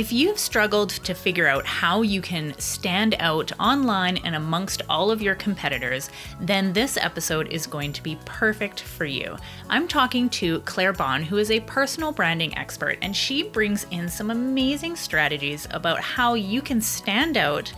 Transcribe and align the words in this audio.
If 0.00 0.14
you've 0.14 0.38
struggled 0.38 0.88
to 0.88 1.12
figure 1.12 1.46
out 1.46 1.66
how 1.66 2.00
you 2.00 2.22
can 2.22 2.58
stand 2.58 3.16
out 3.18 3.52
online 3.60 4.16
and 4.24 4.34
amongst 4.34 4.80
all 4.88 5.10
of 5.10 5.20
your 5.20 5.34
competitors, 5.34 6.08
then 6.40 6.72
this 6.72 6.96
episode 6.96 7.48
is 7.48 7.66
going 7.66 7.92
to 7.92 8.02
be 8.02 8.18
perfect 8.24 8.80
for 8.80 9.04
you. 9.04 9.36
I'm 9.68 9.86
talking 9.86 10.30
to 10.30 10.60
Claire 10.60 10.94
Bahn, 10.94 11.22
who 11.22 11.36
is 11.36 11.50
a 11.50 11.60
personal 11.60 12.12
branding 12.12 12.56
expert, 12.56 12.96
and 13.02 13.14
she 13.14 13.42
brings 13.42 13.84
in 13.90 14.08
some 14.08 14.30
amazing 14.30 14.96
strategies 14.96 15.68
about 15.70 16.00
how 16.00 16.32
you 16.32 16.62
can 16.62 16.80
stand 16.80 17.36
out 17.36 17.70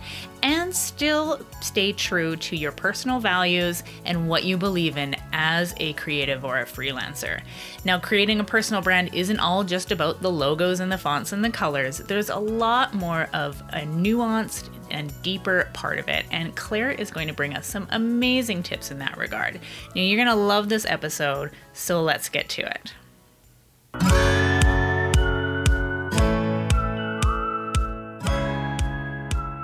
and 0.43 0.75
still 0.75 1.39
stay 1.61 1.93
true 1.93 2.35
to 2.35 2.55
your 2.55 2.73
personal 2.73 3.17
values 3.17 3.81
and 4.03 4.27
what 4.27 4.43
you 4.43 4.57
believe 4.57 4.97
in 4.97 5.15
as 5.31 5.73
a 5.77 5.93
creative 5.93 6.43
or 6.43 6.59
a 6.59 6.65
freelancer. 6.65 7.41
Now, 7.85 7.97
creating 7.97 8.41
a 8.41 8.43
personal 8.43 8.81
brand 8.81 9.13
isn't 9.13 9.39
all 9.39 9.63
just 9.63 9.91
about 9.91 10.21
the 10.21 10.29
logos 10.29 10.81
and 10.81 10.91
the 10.91 10.97
fonts 10.97 11.31
and 11.31 11.45
the 11.45 11.49
colors, 11.49 11.99
there's 12.13 12.29
a 12.29 12.37
lot 12.37 12.93
more 12.93 13.27
of 13.33 13.59
a 13.69 13.79
nuanced 13.79 14.69
and 14.91 15.11
deeper 15.23 15.67
part 15.73 15.97
of 15.97 16.07
it. 16.07 16.25
And 16.31 16.55
Claire 16.55 16.91
is 16.91 17.09
going 17.09 17.27
to 17.27 17.33
bring 17.33 17.55
us 17.55 17.65
some 17.65 17.87
amazing 17.89 18.61
tips 18.61 18.91
in 18.91 18.99
that 18.99 19.17
regard. 19.17 19.59
Now, 19.95 20.01
you're 20.01 20.23
going 20.23 20.27
to 20.27 20.35
love 20.35 20.69
this 20.69 20.85
episode, 20.85 21.49
so 21.73 22.03
let's 22.03 22.29
get 22.29 22.49
to 22.49 22.61
it. 22.61 22.93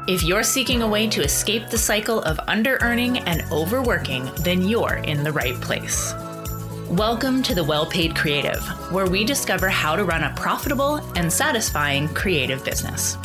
If 0.07 0.23
you're 0.23 0.41
seeking 0.41 0.81
a 0.81 0.87
way 0.87 1.07
to 1.07 1.21
escape 1.21 1.69
the 1.69 1.77
cycle 1.77 2.23
of 2.23 2.39
under 2.47 2.77
earning 2.81 3.19
and 3.19 3.43
overworking, 3.51 4.27
then 4.37 4.67
you're 4.67 4.95
in 5.03 5.23
the 5.23 5.31
right 5.31 5.53
place. 5.61 6.15
Welcome 6.93 7.43
to 7.43 7.53
the 7.53 7.63
Well 7.63 7.85
Paid 7.85 8.15
Creative, 8.15 8.65
where 8.91 9.05
we 9.05 9.23
discover 9.23 9.69
how 9.69 9.95
to 9.95 10.03
run 10.03 10.23
a 10.23 10.33
profitable 10.35 10.95
and 11.15 11.31
satisfying 11.31 12.09
creative 12.15 12.65
business. 12.65 13.15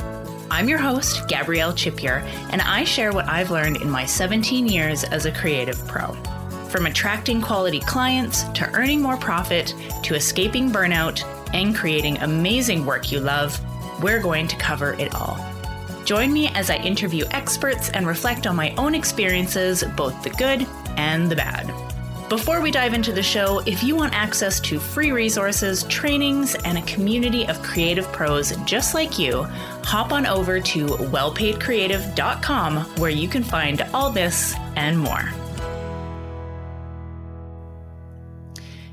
I'm 0.50 0.68
your 0.68 0.76
host, 0.76 1.26
Gabrielle 1.28 1.72
Chipier, 1.72 2.20
and 2.50 2.60
I 2.60 2.84
share 2.84 3.12
what 3.12 3.26
I've 3.26 3.50
learned 3.50 3.78
in 3.78 3.88
my 3.88 4.04
17 4.04 4.66
years 4.66 5.02
as 5.04 5.24
a 5.24 5.32
creative 5.32 5.78
pro. 5.88 6.12
From 6.68 6.84
attracting 6.84 7.40
quality 7.40 7.80
clients 7.80 8.42
to 8.52 8.70
earning 8.74 9.00
more 9.00 9.16
profit 9.16 9.72
to 10.02 10.14
escaping 10.14 10.70
burnout 10.70 11.24
and 11.54 11.74
creating 11.74 12.18
amazing 12.18 12.84
work 12.84 13.10
you 13.10 13.18
love, 13.18 13.58
we're 14.02 14.20
going 14.20 14.46
to 14.48 14.56
cover 14.56 14.92
it 14.92 15.14
all. 15.14 15.42
Join 16.04 16.34
me 16.34 16.48
as 16.48 16.68
I 16.68 16.76
interview 16.76 17.24
experts 17.30 17.88
and 17.88 18.06
reflect 18.06 18.46
on 18.46 18.56
my 18.56 18.74
own 18.76 18.94
experiences, 18.94 19.82
both 19.96 20.22
the 20.22 20.30
good 20.30 20.66
and 20.98 21.30
the 21.30 21.36
bad. 21.36 21.83
Before 22.34 22.60
we 22.60 22.72
dive 22.72 22.94
into 22.94 23.12
the 23.12 23.22
show, 23.22 23.60
if 23.60 23.84
you 23.84 23.94
want 23.94 24.12
access 24.12 24.58
to 24.62 24.80
free 24.80 25.12
resources, 25.12 25.84
trainings, 25.84 26.56
and 26.56 26.76
a 26.76 26.82
community 26.82 27.46
of 27.46 27.62
creative 27.62 28.10
pros 28.10 28.50
just 28.64 28.92
like 28.92 29.20
you, 29.20 29.44
hop 29.84 30.10
on 30.10 30.26
over 30.26 30.58
to 30.58 30.84
wellpaidcreative.com 30.84 32.76
where 32.98 33.10
you 33.10 33.28
can 33.28 33.44
find 33.44 33.82
all 33.94 34.10
this 34.10 34.56
and 34.74 34.98
more. 34.98 35.30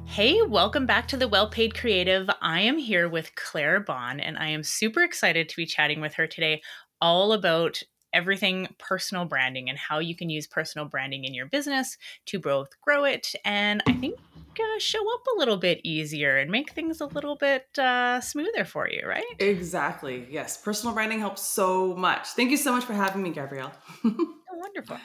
Hey, 0.06 0.44
welcome 0.44 0.86
back 0.86 1.08
to 1.08 1.18
the 1.18 1.28
Well 1.28 1.50
Paid 1.50 1.74
Creative. 1.74 2.30
I 2.42 2.60
am 2.60 2.78
here 2.78 3.10
with 3.10 3.34
Claire 3.34 3.80
Bahn, 3.80 4.20
and 4.20 4.38
I 4.38 4.50
am 4.50 4.62
super 4.62 5.02
excited 5.02 5.50
to 5.50 5.56
be 5.56 5.66
chatting 5.66 6.00
with 6.00 6.14
her 6.14 6.28
today 6.28 6.62
all 7.02 7.34
about 7.34 7.82
everything 8.14 8.68
personal 8.78 9.26
branding 9.26 9.70
and 9.70 9.78
how 9.78 10.00
you 10.00 10.16
can 10.16 10.30
use 10.30 10.48
personal 10.48 10.88
branding 10.88 11.24
in 11.24 11.34
your 11.34 11.46
business 11.46 11.98
to 12.26 12.40
both 12.40 12.70
grow 12.82 13.04
it 13.04 13.34
and 13.46 13.82
I 13.88 13.94
think 13.94 14.20
uh, 14.60 14.80
show 14.80 15.00
up 15.14 15.22
a 15.36 15.40
little 15.40 15.58
bit 15.58 15.82
easier 15.84 16.38
and 16.38 16.52
make 16.52 16.72
things 16.72 17.02
a 17.02 17.06
little 17.06 17.36
bit 17.36 17.68
uh, 17.80 18.22
smoother 18.22 18.66
for 18.66 18.90
you, 18.90 19.08
right? 19.08 19.24
Exactly. 19.40 20.28
Yes. 20.30 20.58
Personal 20.58 20.94
branding 20.94 21.20
helps 21.20 21.42
so 21.42 21.96
much. 21.96 22.28
Thank 22.30 22.52
you 22.52 22.58
so 22.58 22.72
much 22.72 22.84
for 22.84 22.94
having 22.94 23.24
me, 23.24 23.32
Gabrielle. 23.32 23.72
oh, 24.06 24.36
wonderful. 24.54 24.98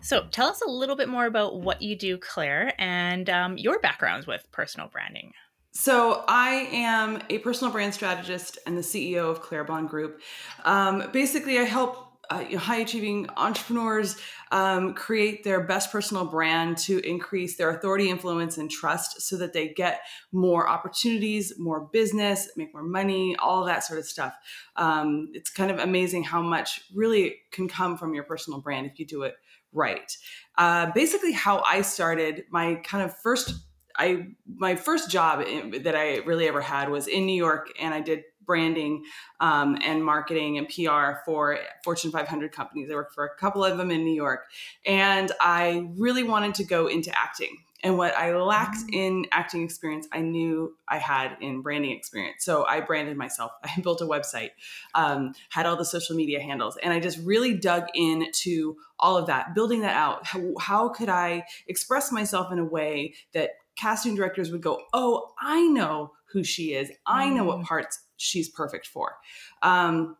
So, 0.00 0.26
tell 0.30 0.48
us 0.48 0.62
a 0.62 0.70
little 0.70 0.96
bit 0.96 1.08
more 1.08 1.26
about 1.26 1.60
what 1.60 1.82
you 1.82 1.96
do, 1.96 2.18
Claire, 2.18 2.72
and 2.78 3.28
um, 3.30 3.58
your 3.58 3.78
backgrounds 3.78 4.26
with 4.26 4.46
personal 4.50 4.88
branding. 4.88 5.32
So 5.72 6.24
I 6.28 6.68
am 6.70 7.22
a 7.30 7.38
personal 7.38 7.72
brand 7.72 7.94
strategist 7.94 8.58
and 8.66 8.76
the 8.76 8.82
CEO 8.82 9.30
of 9.30 9.40
Claire 9.40 9.64
Bahn 9.64 9.86
Group. 9.86 10.20
Um, 10.64 11.08
basically, 11.12 11.58
I 11.58 11.62
help 11.62 12.12
uh, 12.28 12.44
high 12.56 12.76
achieving 12.76 13.28
entrepreneurs 13.36 14.16
um, 14.52 14.94
create 14.94 15.44
their 15.44 15.62
best 15.62 15.90
personal 15.90 16.26
brand 16.26 16.76
to 16.78 16.98
increase 17.00 17.56
their 17.56 17.70
authority, 17.70 18.10
influence, 18.10 18.58
and 18.58 18.70
trust 18.70 19.22
so 19.22 19.36
that 19.38 19.54
they 19.54 19.68
get 19.68 20.02
more 20.30 20.68
opportunities, 20.68 21.54
more 21.58 21.88
business, 21.92 22.50
make 22.56 22.72
more 22.72 22.82
money, 22.82 23.34
all 23.36 23.64
that 23.64 23.82
sort 23.82 23.98
of 23.98 24.04
stuff. 24.04 24.34
Um, 24.76 25.30
it's 25.32 25.50
kind 25.50 25.70
of 25.70 25.78
amazing 25.78 26.22
how 26.22 26.42
much 26.42 26.82
really 26.94 27.36
can 27.50 27.66
come 27.66 27.96
from 27.96 28.14
your 28.14 28.24
personal 28.24 28.60
brand 28.60 28.86
if 28.86 28.98
you 28.98 29.06
do 29.06 29.22
it 29.22 29.36
right. 29.72 30.16
Uh, 30.58 30.90
basically, 30.94 31.32
how 31.32 31.62
I 31.66 31.80
started 31.80 32.44
my 32.50 32.76
kind 32.84 33.02
of 33.02 33.16
first 33.18 33.54
I 33.96 34.28
my 34.46 34.76
first 34.76 35.10
job 35.10 35.44
that 35.82 35.94
I 35.96 36.18
really 36.18 36.48
ever 36.48 36.60
had 36.60 36.88
was 36.90 37.06
in 37.06 37.26
New 37.26 37.36
York, 37.36 37.70
and 37.80 37.92
I 37.94 38.00
did 38.00 38.24
branding 38.44 39.04
um, 39.40 39.78
and 39.82 40.04
marketing 40.04 40.58
and 40.58 40.68
PR 40.68 41.20
for 41.24 41.58
Fortune 41.84 42.10
500 42.10 42.52
companies. 42.52 42.90
I 42.90 42.94
worked 42.94 43.14
for 43.14 43.24
a 43.24 43.36
couple 43.36 43.64
of 43.64 43.78
them 43.78 43.90
in 43.90 44.04
New 44.04 44.14
York, 44.14 44.44
and 44.84 45.30
I 45.40 45.88
really 45.96 46.22
wanted 46.22 46.54
to 46.56 46.64
go 46.64 46.86
into 46.86 47.16
acting. 47.16 47.56
And 47.84 47.98
what 47.98 48.16
I 48.16 48.34
lacked 48.36 48.78
mm. 48.78 48.94
in 48.94 49.26
acting 49.32 49.62
experience, 49.64 50.06
I 50.12 50.20
knew 50.20 50.76
I 50.88 50.98
had 50.98 51.36
in 51.40 51.62
branding 51.62 51.90
experience. 51.90 52.44
So 52.44 52.64
I 52.64 52.80
branded 52.80 53.16
myself. 53.16 53.52
I 53.64 53.80
built 53.80 54.00
a 54.00 54.04
website, 54.06 54.50
um, 54.94 55.34
had 55.50 55.66
all 55.66 55.76
the 55.76 55.84
social 55.84 56.16
media 56.16 56.40
handles, 56.40 56.76
and 56.82 56.92
I 56.92 57.00
just 57.00 57.18
really 57.24 57.54
dug 57.54 57.86
into 57.94 58.76
all 58.98 59.16
of 59.16 59.26
that, 59.26 59.54
building 59.54 59.80
that 59.80 59.96
out. 59.96 60.26
How, 60.26 60.40
how 60.60 60.88
could 60.88 61.08
I 61.08 61.44
express 61.66 62.12
myself 62.12 62.52
in 62.52 62.58
a 62.58 62.64
way 62.64 63.14
that 63.32 63.50
casting 63.76 64.14
directors 64.14 64.50
would 64.50 64.62
go, 64.62 64.82
"Oh, 64.92 65.32
I 65.40 65.62
know 65.68 66.12
who 66.32 66.44
she 66.44 66.74
is. 66.74 66.90
I 67.06 67.28
know 67.28 67.44
what 67.44 67.58
mm. 67.58 67.64
parts 67.64 68.00
she's 68.16 68.48
perfect 68.48 68.86
for," 68.86 69.16
because 69.60 69.90
um, 69.90 70.16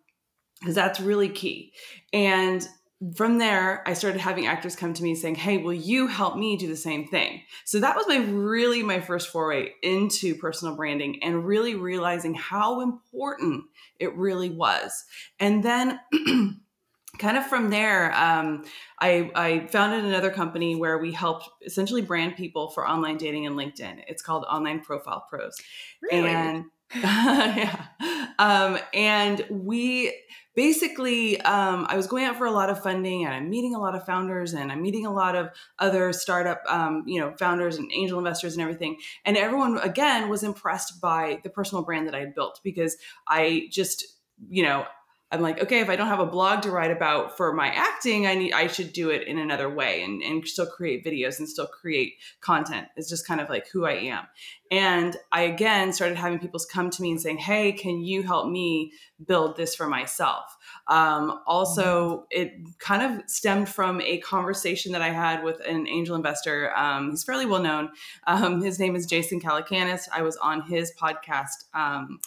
that's 0.60 1.00
really 1.00 1.28
key. 1.28 1.72
And 2.12 2.66
from 3.16 3.38
there, 3.38 3.82
I 3.86 3.94
started 3.94 4.20
having 4.20 4.46
actors 4.46 4.76
come 4.76 4.94
to 4.94 5.02
me 5.02 5.14
saying, 5.14 5.34
"Hey, 5.34 5.58
will 5.58 5.72
you 5.72 6.06
help 6.06 6.36
me 6.36 6.56
do 6.56 6.68
the 6.68 6.76
same 6.76 7.08
thing?" 7.08 7.42
So 7.64 7.80
that 7.80 7.96
was 7.96 8.06
my 8.06 8.18
really 8.18 8.82
my 8.82 9.00
first 9.00 9.28
foray 9.28 9.70
into 9.82 10.36
personal 10.36 10.76
branding 10.76 11.22
and 11.22 11.44
really 11.44 11.74
realizing 11.74 12.34
how 12.34 12.80
important 12.80 13.64
it 13.98 14.14
really 14.16 14.50
was. 14.50 15.04
And 15.40 15.62
then 15.62 16.00
kind 17.18 17.36
of 17.36 17.46
from 17.46 17.70
there, 17.70 18.14
um, 18.14 18.64
I, 18.98 19.30
I, 19.34 19.66
founded 19.66 20.04
another 20.04 20.30
company 20.30 20.76
where 20.76 20.98
we 20.98 21.12
helped 21.12 21.48
essentially 21.64 22.00
brand 22.00 22.36
people 22.36 22.70
for 22.70 22.88
online 22.88 23.18
dating 23.18 23.46
and 23.46 23.56
LinkedIn. 23.56 24.02
It's 24.08 24.22
called 24.22 24.44
Online 24.44 24.80
Profile 24.80 25.26
Pros. 25.28 25.56
Really? 26.00 26.30
And 26.30 26.64
yeah. 26.94 27.86
Um, 28.38 28.78
and 28.92 29.46
we 29.50 30.14
basically, 30.54 31.40
um, 31.40 31.86
I 31.88 31.96
was 31.96 32.06
going 32.06 32.24
out 32.24 32.36
for 32.36 32.46
a 32.46 32.50
lot 32.50 32.68
of 32.68 32.82
funding 32.82 33.24
and 33.24 33.34
I'm 33.34 33.48
meeting 33.48 33.74
a 33.74 33.78
lot 33.78 33.94
of 33.94 34.04
founders 34.04 34.52
and 34.52 34.70
I'm 34.70 34.82
meeting 34.82 35.06
a 35.06 35.12
lot 35.12 35.34
of 35.34 35.50
other 35.78 36.12
startup, 36.12 36.62
um, 36.68 37.04
you 37.06 37.20
know, 37.20 37.34
founders 37.38 37.76
and 37.76 37.90
angel 37.94 38.18
investors 38.18 38.54
and 38.54 38.62
everything. 38.62 38.98
And 39.24 39.36
everyone, 39.36 39.78
again, 39.78 40.28
was 40.28 40.42
impressed 40.42 41.00
by 41.00 41.40
the 41.42 41.50
personal 41.50 41.82
brand 41.82 42.06
that 42.08 42.14
I 42.14 42.20
had 42.20 42.34
built 42.34 42.60
because 42.62 42.96
I 43.26 43.68
just, 43.70 44.04
you 44.50 44.62
know, 44.62 44.84
I'm 45.32 45.40
like, 45.40 45.62
okay, 45.62 45.80
if 45.80 45.88
I 45.88 45.96
don't 45.96 46.08
have 46.08 46.20
a 46.20 46.26
blog 46.26 46.60
to 46.62 46.70
write 46.70 46.90
about 46.90 47.38
for 47.38 47.54
my 47.54 47.68
acting, 47.68 48.26
I 48.26 48.34
need 48.34 48.52
I 48.52 48.66
should 48.66 48.92
do 48.92 49.08
it 49.08 49.26
in 49.26 49.38
another 49.38 49.70
way 49.70 50.02
and, 50.02 50.22
and 50.22 50.46
still 50.46 50.66
create 50.66 51.06
videos 51.06 51.38
and 51.38 51.48
still 51.48 51.66
create 51.66 52.16
content. 52.42 52.88
It's 52.96 53.08
just 53.08 53.26
kind 53.26 53.40
of 53.40 53.48
like 53.48 53.66
who 53.68 53.86
I 53.86 53.92
am. 53.92 54.26
And 54.70 55.16
I 55.32 55.42
again 55.42 55.94
started 55.94 56.18
having 56.18 56.38
people 56.38 56.60
come 56.70 56.90
to 56.90 57.00
me 57.00 57.12
and 57.12 57.20
saying, 57.20 57.38
Hey, 57.38 57.72
can 57.72 58.02
you 58.02 58.22
help 58.22 58.50
me 58.50 58.92
build 59.26 59.56
this 59.56 59.74
for 59.74 59.86
myself? 59.86 60.54
Um, 60.88 61.40
also, 61.46 62.26
mm-hmm. 62.34 62.42
it 62.42 62.78
kind 62.78 63.02
of 63.02 63.28
stemmed 63.28 63.70
from 63.70 64.02
a 64.02 64.18
conversation 64.18 64.92
that 64.92 65.00
I 65.00 65.10
had 65.10 65.42
with 65.42 65.60
an 65.66 65.88
angel 65.88 66.14
investor. 66.14 66.76
Um, 66.76 67.10
he's 67.10 67.24
fairly 67.24 67.46
well 67.46 67.62
known. 67.62 67.88
Um, 68.26 68.60
his 68.60 68.78
name 68.78 68.94
is 68.94 69.06
Jason 69.06 69.40
Calacanis. 69.40 70.08
I 70.12 70.20
was 70.20 70.36
on 70.36 70.60
his 70.62 70.92
podcast 71.00 71.64
um, 71.72 72.20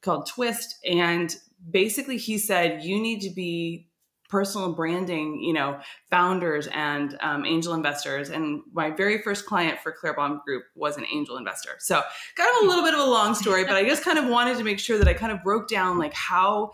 called 0.00 0.26
Twist. 0.26 0.78
And 0.84 1.34
basically 1.70 2.16
he 2.16 2.38
said 2.38 2.82
you 2.82 3.00
need 3.00 3.20
to 3.22 3.30
be 3.30 3.88
personal 4.28 4.72
branding, 4.72 5.40
you 5.40 5.52
know, 5.52 5.78
founders 6.10 6.66
and 6.68 7.18
um, 7.20 7.44
angel 7.44 7.74
investors. 7.74 8.30
And 8.30 8.62
my 8.72 8.90
very 8.90 9.20
first 9.20 9.44
client 9.44 9.78
for 9.80 9.92
Claire 9.92 10.14
Bahn 10.14 10.40
Group 10.46 10.64
was 10.74 10.96
an 10.96 11.04
angel 11.12 11.36
investor. 11.36 11.76
So 11.80 12.02
kind 12.34 12.48
of 12.56 12.64
a 12.64 12.66
little 12.66 12.82
bit 12.82 12.94
of 12.94 13.00
a 13.00 13.10
long 13.10 13.34
story, 13.34 13.64
but 13.64 13.76
I 13.76 13.84
just 13.84 14.02
kind 14.02 14.18
of 14.18 14.26
wanted 14.26 14.56
to 14.56 14.64
make 14.64 14.78
sure 14.78 14.96
that 14.96 15.06
I 15.06 15.12
kind 15.12 15.32
of 15.32 15.42
broke 15.42 15.68
down 15.68 15.98
like 15.98 16.14
how 16.14 16.70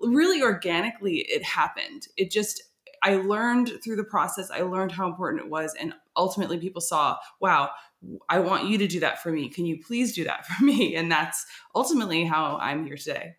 really 0.00 0.42
organically 0.42 1.18
it 1.18 1.44
happened. 1.44 2.06
It 2.16 2.30
just 2.30 2.62
I 3.02 3.16
learned 3.16 3.72
through 3.84 3.96
the 3.96 4.04
process, 4.04 4.50
I 4.50 4.62
learned 4.62 4.92
how 4.92 5.06
important 5.06 5.42
it 5.42 5.50
was. 5.50 5.74
And 5.78 5.92
ultimately, 6.16 6.58
people 6.58 6.80
saw, 6.80 7.16
wow, 7.40 7.70
I 8.28 8.38
want 8.38 8.68
you 8.68 8.78
to 8.78 8.86
do 8.86 9.00
that 9.00 9.22
for 9.22 9.30
me. 9.32 9.48
Can 9.48 9.66
you 9.66 9.82
please 9.84 10.14
do 10.14 10.24
that 10.24 10.46
for 10.46 10.64
me? 10.64 10.96
And 10.96 11.10
that's 11.10 11.44
ultimately 11.74 12.24
how 12.24 12.58
I'm 12.60 12.86
here 12.86 12.96
today. 12.96 13.34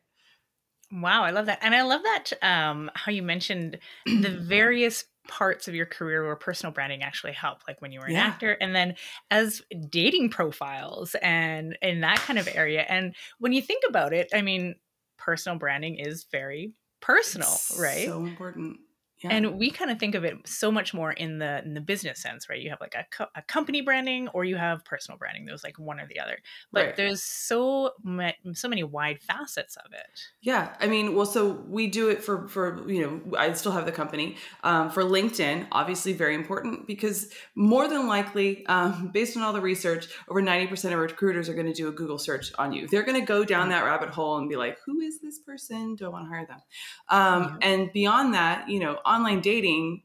Wow, 0.94 1.24
I 1.24 1.32
love 1.32 1.48
that. 1.48 1.60
And 1.62 1.74
I 1.74 1.82
love 1.82 2.02
that 2.04 2.34
um, 2.42 2.92
how 2.94 3.12
you 3.12 3.24
mentioned 3.24 3.80
the 4.06 4.30
various 4.42 5.06
parts 5.28 5.68
of 5.68 5.76
your 5.76 5.86
career 5.86 6.26
where 6.26 6.36
personal 6.36 6.74
branding 6.74 7.02
actually 7.02 7.32
helped 7.32 7.66
like 7.68 7.82
when 7.82 7.92
you 7.92 8.00
were 8.00 8.08
an 8.08 8.12
yeah. 8.12 8.26
actor 8.26 8.58
and 8.60 8.76
then 8.76 8.94
as 9.32 9.62
dating 9.90 10.30
profiles 10.30 11.16
and 11.22 11.78
in 11.82 12.02
that 12.02 12.18
kind 12.18 12.38
of 12.38 12.50
area 12.54 12.82
and 12.90 13.16
when 13.40 13.54
you 13.54 13.62
think 13.62 13.84
about 13.88 14.12
it 14.12 14.28
i 14.34 14.42
mean 14.42 14.76
personal 15.18 15.58
branding 15.58 15.96
is 15.98 16.26
very 16.30 16.74
personal 17.00 17.48
it's 17.48 17.78
right 17.80 18.06
so 18.06 18.26
important 18.26 18.78
yeah. 19.24 19.32
And 19.32 19.58
we 19.58 19.70
kind 19.72 19.90
of 19.90 20.00
think 20.00 20.16
of 20.16 20.26
it 20.26 20.36
so 20.46 20.70
much 20.70 20.94
more 20.94 21.14
in 21.14 21.40
the 21.40 21.64
in 21.64 21.74
the 21.74 21.82
business 21.82 22.22
sense, 22.22 22.50
right? 22.50 22.60
You 22.60 22.70
have 22.72 22.82
like 22.82 22.96
a, 22.96 23.06
co- 23.10 23.32
a 23.36 23.42
company 23.42 23.82
branding 23.82 24.28
or 24.30 24.44
you 24.44 24.58
have 24.58 24.84
personal 24.84 25.18
branding. 25.18 25.46
There's 25.46 25.64
like 25.64 25.80
one 25.80 26.00
or 26.00 26.08
the 26.08 26.20
other. 26.20 26.40
But 26.74 26.86
right. 26.86 26.96
there's 26.98 27.24
so 27.24 27.92
ma- 28.04 28.32
so 28.54 28.68
many 28.68 28.84
wide 28.84 29.22
facets 29.22 29.78
of 29.78 29.94
it. 29.94 30.20
Yeah, 30.42 30.76
I 30.82 30.88
mean, 30.88 31.16
well, 31.16 31.26
so 31.26 31.64
we 31.68 31.88
do 31.88 32.10
it 32.10 32.22
for 32.22 32.50
for 32.50 32.90
you 32.90 33.02
know, 33.02 33.38
I 33.38 33.54
still 33.54 33.72
have 33.72 33.86
the 33.86 33.94
company 33.94 34.36
um, 34.64 34.90
for 34.90 35.04
LinkedIn. 35.04 35.68
Obviously, 35.72 36.12
very 36.12 36.36
important 36.36 36.86
because 36.86 37.30
more 37.56 37.88
than 37.88 38.08
likely, 38.08 38.66
um, 38.66 39.08
based 39.14 39.38
on 39.38 39.44
all 39.44 39.54
the 39.54 39.62
research, 39.62 40.08
over 40.28 40.42
ninety 40.42 40.68
percent 40.68 40.94
of 40.94 41.00
recruiters 41.00 41.48
are 41.48 41.54
going 41.54 41.68
to 41.68 41.74
do 41.74 41.88
a 41.88 41.92
Google 41.94 42.18
search 42.20 42.52
on 42.58 42.74
you. 42.74 42.88
They're 42.90 43.04
going 43.04 43.20
to 43.20 43.26
go 43.26 43.46
down 43.46 43.70
that 43.70 43.86
rabbit 43.86 44.10
hole 44.10 44.38
and 44.38 44.50
be 44.50 44.58
like, 44.58 44.80
"Who 44.86 45.00
is 45.00 45.22
this 45.22 45.40
person? 45.40 45.96
Do 45.96 46.08
I 46.08 46.10
want 46.10 46.26
to 46.26 46.30
hire 46.30 46.46
them?" 46.46 46.60
Um, 47.08 47.58
yeah. 47.62 47.70
And 47.70 47.94
beyond 47.94 48.34
that, 48.34 48.68
you 48.68 48.82
know 48.82 49.00
online 49.14 49.42
dating, 49.42 50.04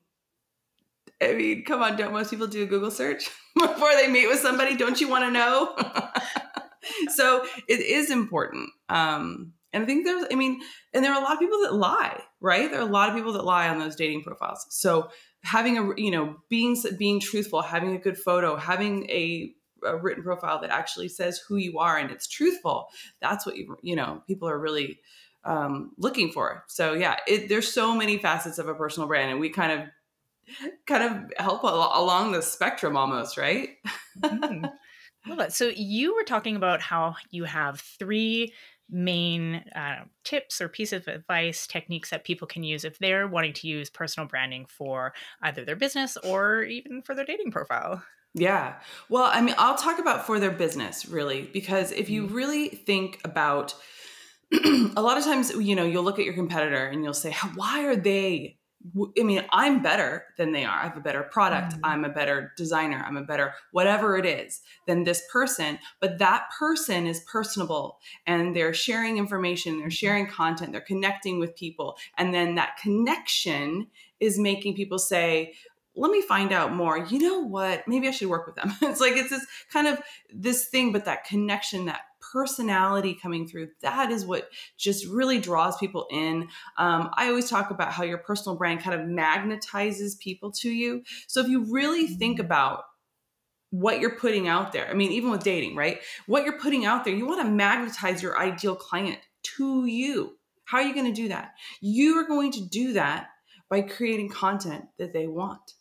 I 1.23 1.35
mean, 1.35 1.65
come 1.65 1.83
on, 1.83 1.97
don't 1.97 2.13
most 2.13 2.31
people 2.31 2.47
do 2.47 2.63
a 2.63 2.67
Google 2.67 2.91
search 2.91 3.29
before 3.55 3.93
they 3.95 4.09
meet 4.09 4.29
with 4.29 4.39
somebody? 4.39 4.77
Don't 4.77 5.01
you 5.01 5.09
want 5.09 5.25
to 5.25 5.31
know? 5.31 5.75
so 7.15 7.45
it 7.69 7.81
is 7.81 8.11
important. 8.11 8.71
Um, 8.89 9.53
and 9.73 9.83
I 9.83 9.87
think 9.87 10.07
there's, 10.07 10.25
I 10.31 10.35
mean, 10.35 10.61
and 10.95 11.05
there 11.05 11.13
are 11.13 11.21
a 11.21 11.25
lot 11.25 11.35
of 11.35 11.39
people 11.39 11.61
that 11.63 11.75
lie, 11.75 12.23
right? 12.41 12.71
There 12.71 12.81
are 12.81 12.89
a 12.89 12.91
lot 12.91 13.09
of 13.11 13.15
people 13.15 13.33
that 13.35 13.45
lie 13.45 13.69
on 13.69 13.79
those 13.79 13.97
dating 13.97 14.23
profiles. 14.23 14.67
So 14.71 15.11
having 15.43 15.77
a, 15.77 15.93
you 15.97 16.11
know, 16.11 16.37
being 16.49 16.77
being 16.99 17.21
truthful, 17.21 17.63
having 17.63 17.95
a 17.95 17.99
good 17.99 18.17
photo, 18.17 18.57
having 18.57 19.09
a, 19.11 19.53
a 19.85 19.97
written 19.97 20.23
profile 20.23 20.61
that 20.61 20.71
actually 20.71 21.09
says 21.09 21.41
who 21.47 21.57
you 21.57 21.79
are 21.79 21.99
and 21.99 22.11
it's 22.11 22.27
truthful. 22.27 22.89
That's 23.21 23.45
what 23.45 23.57
you, 23.57 23.77
you 23.83 23.95
know, 23.95 24.23
people 24.27 24.49
are 24.49 24.59
really 24.59 25.01
um, 25.44 25.93
looking 25.99 26.31
for. 26.32 26.64
So 26.69 26.94
yeah, 26.94 27.17
it, 27.26 27.49
there's 27.49 27.73
so 27.73 27.94
many 27.94 28.19
facets 28.19 28.58
of 28.58 28.69
a 28.69 28.75
personal 28.75 29.08
brand, 29.08 29.31
and 29.31 29.40
we 29.40 29.50
kind 29.50 29.73
of 29.73 29.88
kind 30.87 31.02
of 31.02 31.32
help 31.44 31.64
al- 31.64 31.93
along 31.94 32.32
the 32.32 32.43
spectrum 32.43 32.96
almost, 32.96 33.37
right? 33.37 33.70
mm-hmm. 34.20 34.67
Love 35.26 35.40
it. 35.40 35.52
So 35.52 35.70
you 35.75 36.14
were 36.14 36.25
talking 36.25 36.56
about 36.56 36.81
how 36.81 37.17
you 37.31 37.44
have 37.44 37.81
three 37.81 38.55
main 38.90 39.56
uh, 39.75 40.05
tips 40.25 40.61
or 40.61 40.69
pieces 40.69 41.06
of 41.06 41.08
advice, 41.08 41.67
techniques 41.67 42.11
that 42.11 42.25
people 42.25 42.49
can 42.49 42.62
use 42.62 42.85
if 42.85 42.99
they're 42.99 43.29
wanting 43.29 43.52
to 43.52 43.69
use 43.69 43.90
personal 43.90 44.26
branding 44.26 44.64
for 44.67 45.12
either 45.43 45.64
their 45.64 45.76
business 45.76 46.17
or 46.25 46.62
even 46.62 47.02
for 47.02 47.14
their 47.14 47.26
dating 47.26 47.50
profile. 47.50 48.02
Yeah. 48.35 48.76
Well, 49.08 49.31
I 49.32 49.43
mean, 49.43 49.55
I'll 49.58 49.76
talk 49.76 49.99
about 49.99 50.26
for 50.26 50.38
their 50.40 50.50
business 50.50 51.06
really, 51.06 51.43
because 51.52 51.93
if 51.93 52.08
you 52.08 52.25
mm-hmm. 52.25 52.35
really 52.35 52.69
think 52.69 53.20
about 53.25 53.75
a 54.97 55.03
lot 55.03 55.19
of 55.19 55.25
times, 55.25 55.50
you 55.50 55.77
know, 55.77 55.85
you'll 55.85 56.05
look 56.05 56.19
at 56.19 56.25
your 56.25 56.35
competitor 56.35 56.87
and 56.87 57.05
you'll 57.05 57.15
say, 57.15 57.35
why 57.55 57.85
are 57.85 57.97
they? 57.97 58.56
I 59.19 59.23
mean, 59.25 59.45
I'm 59.50 59.83
better 59.83 60.27
than 60.39 60.53
they 60.53 60.65
are. 60.65 60.79
I 60.79 60.85
have 60.85 60.97
a 60.97 61.00
better 61.00 61.25
product. 61.25 61.73
Mm-hmm. 61.73 61.85
I'm 61.85 62.05
a 62.05 62.09
better 62.09 62.53
designer. 62.56 63.05
I'm 63.05 63.17
a 63.17 63.25
better 63.25 63.53
whatever 63.73 64.17
it 64.17 64.25
is 64.25 64.61
than 64.87 65.05
this 65.05 65.23
person. 65.31 65.79
But 66.00 66.19
that 66.21 66.49
person 66.59 67.06
is 67.06 67.21
personable 67.31 67.99
and 68.25 68.55
they're 68.55 68.73
sharing 68.73 69.19
information, 69.19 69.79
they're 69.79 69.89
mm-hmm. 69.89 69.91
sharing 69.91 70.27
content, 70.29 70.73
they're 70.73 70.81
connecting 70.81 71.41
with 71.41 71.56
people. 71.56 71.97
And 72.17 72.33
then 72.33 72.55
that 72.55 72.79
connection 72.81 73.89
is 74.21 74.39
making 74.39 74.75
people 74.75 74.99
say, 74.99 75.55
let 75.99 76.12
me 76.12 76.23
find 76.23 76.53
out 76.53 76.73
more. 76.73 76.99
You 76.99 77.19
know 77.19 77.41
what? 77.41 77.87
Maybe 77.89 78.06
I 78.06 78.12
should 78.12 78.29
work 78.29 78.47
with 78.47 78.55
them. 78.55 78.73
it's 78.83 79.00
like 79.00 79.15
it's 79.17 79.31
this 79.31 79.45
kind 79.73 79.89
of 79.89 80.00
this 80.33 80.67
thing, 80.67 80.93
but 80.93 81.05
that 81.05 81.25
connection, 81.25 81.87
that 81.87 82.03
personality 82.33 83.19
coming 83.21 83.47
through. 83.47 83.69
That 83.83 84.11
is 84.11 84.25
what 84.25 84.49
just 84.77 85.07
really 85.07 85.39
draws 85.39 85.77
people 85.79 86.07
in. 86.11 86.49
Um, 86.77 87.11
I 87.15 87.29
always 87.29 87.49
talk 87.49 87.71
about 87.71 87.93
how 87.93 88.05
your 88.05 88.19
personal 88.19 88.57
brand 88.57 88.81
kind 88.81 89.01
of 89.01 89.07
magnetizes 89.07 90.19
people 90.19 90.53
to 90.53 90.71
you. 90.71 91.03
So 91.27 91.41
if 91.41 91.49
you 91.49 91.73
really 91.73 92.07
think 92.07 92.39
mm-hmm. 92.39 92.47
about 92.47 92.85
what 93.71 94.01
you're 94.01 94.17
putting 94.17 94.49
out 94.49 94.73
there, 94.73 94.89
I 94.89 94.95
mean, 94.95 95.13
even 95.13 95.31
with 95.31 95.43
dating, 95.43 95.77
right? 95.77 96.01
What 96.27 96.45
you're 96.45 96.59
putting 96.59 96.87
out 96.87 97.05
there, 97.05 97.15
you 97.15 97.27
want 97.27 97.43
to 97.43 97.51
magnetize 97.51 98.23
your 98.23 98.39
ideal 98.39 98.77
client 98.77 99.19
to 99.57 99.87
you. 99.87 100.37
How 100.65 100.79
are 100.79 100.85
you 100.85 100.95
going 100.95 101.13
to 101.13 101.23
do 101.23 101.29
that? 101.29 101.53
You 101.81 102.17
are 102.19 102.27
going 102.27 102.53
to 102.53 102.65
do 102.65 102.95
that 102.95 103.29
by 103.71 103.83
creating 103.83 104.31
content 104.31 104.85
that 104.99 105.13
they 105.13 105.27
want 105.27 105.75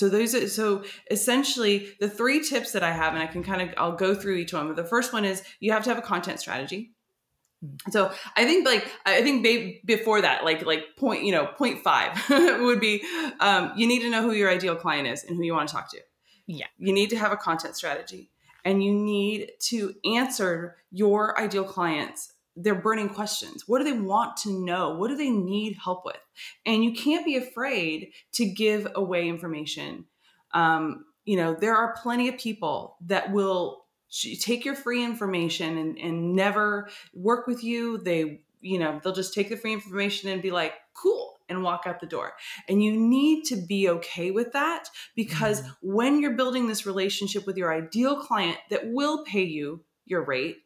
so 0.00 0.08
those 0.08 0.34
are 0.34 0.48
so 0.48 0.82
essentially 1.10 1.90
the 2.00 2.08
three 2.08 2.42
tips 2.42 2.72
that 2.72 2.82
I 2.82 2.90
have, 2.90 3.12
and 3.12 3.22
I 3.22 3.26
can 3.26 3.42
kind 3.42 3.60
of 3.60 3.74
I'll 3.76 3.96
go 3.96 4.14
through 4.14 4.36
each 4.36 4.54
one. 4.54 4.66
But 4.66 4.76
the 4.76 4.84
first 4.84 5.12
one 5.12 5.26
is 5.26 5.42
you 5.60 5.72
have 5.72 5.84
to 5.84 5.90
have 5.90 5.98
a 5.98 6.02
content 6.02 6.40
strategy. 6.40 6.92
Hmm. 7.62 7.90
So 7.90 8.10
I 8.34 8.46
think 8.46 8.66
like 8.66 8.90
I 9.04 9.20
think 9.20 9.84
before 9.84 10.22
that, 10.22 10.42
like 10.42 10.64
like 10.64 10.96
point 10.96 11.24
you 11.24 11.32
know 11.32 11.48
point 11.48 11.84
five 11.84 12.18
would 12.30 12.80
be 12.80 13.02
um, 13.40 13.72
you 13.76 13.86
need 13.86 14.00
to 14.00 14.08
know 14.08 14.22
who 14.22 14.32
your 14.32 14.50
ideal 14.50 14.74
client 14.74 15.06
is 15.06 15.22
and 15.22 15.36
who 15.36 15.42
you 15.42 15.52
want 15.52 15.68
to 15.68 15.74
talk 15.74 15.90
to. 15.90 15.98
Yeah, 16.46 16.66
you 16.78 16.94
need 16.94 17.10
to 17.10 17.16
have 17.16 17.30
a 17.30 17.36
content 17.36 17.76
strategy, 17.76 18.30
and 18.64 18.82
you 18.82 18.94
need 18.94 19.50
to 19.68 19.94
answer 20.06 20.76
your 20.90 21.38
ideal 21.38 21.64
clients 21.64 22.32
their 22.62 22.74
burning 22.74 23.08
questions. 23.08 23.64
What 23.66 23.78
do 23.78 23.84
they 23.84 23.98
want 23.98 24.36
to 24.38 24.64
know? 24.64 24.94
What 24.94 25.08
do 25.08 25.16
they 25.16 25.30
need 25.30 25.76
help 25.82 26.04
with? 26.04 26.18
And 26.66 26.84
you 26.84 26.92
can't 26.92 27.24
be 27.24 27.36
afraid 27.36 28.12
to 28.32 28.46
give 28.46 28.88
away 28.94 29.28
information. 29.28 30.06
Um, 30.52 31.04
you 31.24 31.36
know, 31.36 31.54
there 31.54 31.74
are 31.74 31.94
plenty 32.02 32.28
of 32.28 32.38
people 32.38 32.96
that 33.06 33.32
will 33.32 33.84
take 34.40 34.64
your 34.64 34.74
free 34.74 35.04
information 35.04 35.78
and, 35.78 35.98
and 35.98 36.34
never 36.34 36.88
work 37.14 37.46
with 37.46 37.62
you. 37.62 37.98
They, 37.98 38.42
you 38.60 38.78
know, 38.78 39.00
they'll 39.02 39.12
just 39.12 39.34
take 39.34 39.48
the 39.48 39.56
free 39.56 39.72
information 39.72 40.30
and 40.30 40.42
be 40.42 40.50
like, 40.50 40.74
cool, 40.94 41.38
and 41.48 41.62
walk 41.62 41.82
out 41.86 42.00
the 42.00 42.06
door. 42.06 42.32
And 42.68 42.82
you 42.82 42.92
need 42.92 43.44
to 43.44 43.56
be 43.56 43.88
okay 43.88 44.30
with 44.30 44.52
that 44.52 44.88
because 45.14 45.62
mm-hmm. 45.62 45.70
when 45.82 46.20
you're 46.20 46.36
building 46.36 46.66
this 46.66 46.86
relationship 46.86 47.46
with 47.46 47.56
your 47.56 47.72
ideal 47.72 48.16
client 48.20 48.58
that 48.70 48.90
will 48.90 49.24
pay 49.24 49.44
you 49.44 49.84
your 50.06 50.24
rate, 50.24 50.58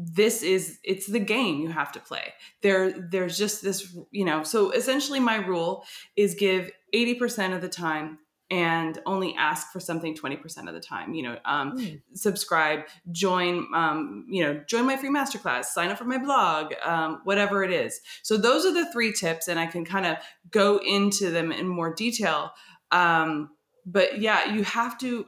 this 0.00 0.42
is 0.42 0.78
it's 0.82 1.06
the 1.06 1.20
game 1.20 1.60
you 1.60 1.68
have 1.68 1.92
to 1.92 2.00
play 2.00 2.32
there 2.62 2.90
there's 3.10 3.36
just 3.36 3.62
this 3.62 3.94
you 4.10 4.24
know 4.24 4.42
so 4.42 4.70
essentially 4.70 5.20
my 5.20 5.36
rule 5.36 5.84
is 6.16 6.34
give 6.34 6.70
80% 6.94 7.54
of 7.54 7.60
the 7.60 7.68
time 7.68 8.18
and 8.50 9.00
only 9.06 9.34
ask 9.38 9.70
for 9.70 9.78
something 9.78 10.16
20% 10.16 10.68
of 10.68 10.74
the 10.74 10.80
time 10.80 11.12
you 11.12 11.22
know 11.22 11.38
um, 11.44 11.78
mm. 11.78 12.00
subscribe 12.14 12.80
join 13.12 13.66
um, 13.74 14.26
you 14.28 14.42
know 14.42 14.62
join 14.66 14.86
my 14.86 14.96
free 14.96 15.10
masterclass 15.10 15.66
sign 15.66 15.90
up 15.90 15.98
for 15.98 16.04
my 16.04 16.18
blog 16.18 16.72
um, 16.82 17.20
whatever 17.24 17.62
it 17.62 17.70
is 17.70 18.00
so 18.22 18.36
those 18.36 18.64
are 18.64 18.72
the 18.72 18.90
three 18.92 19.12
tips 19.12 19.48
and 19.48 19.60
i 19.60 19.66
can 19.66 19.84
kind 19.84 20.06
of 20.06 20.16
go 20.50 20.78
into 20.78 21.30
them 21.30 21.52
in 21.52 21.68
more 21.68 21.94
detail 21.94 22.52
um, 22.90 23.50
but 23.84 24.20
yeah 24.20 24.52
you 24.52 24.64
have 24.64 24.96
to 24.98 25.26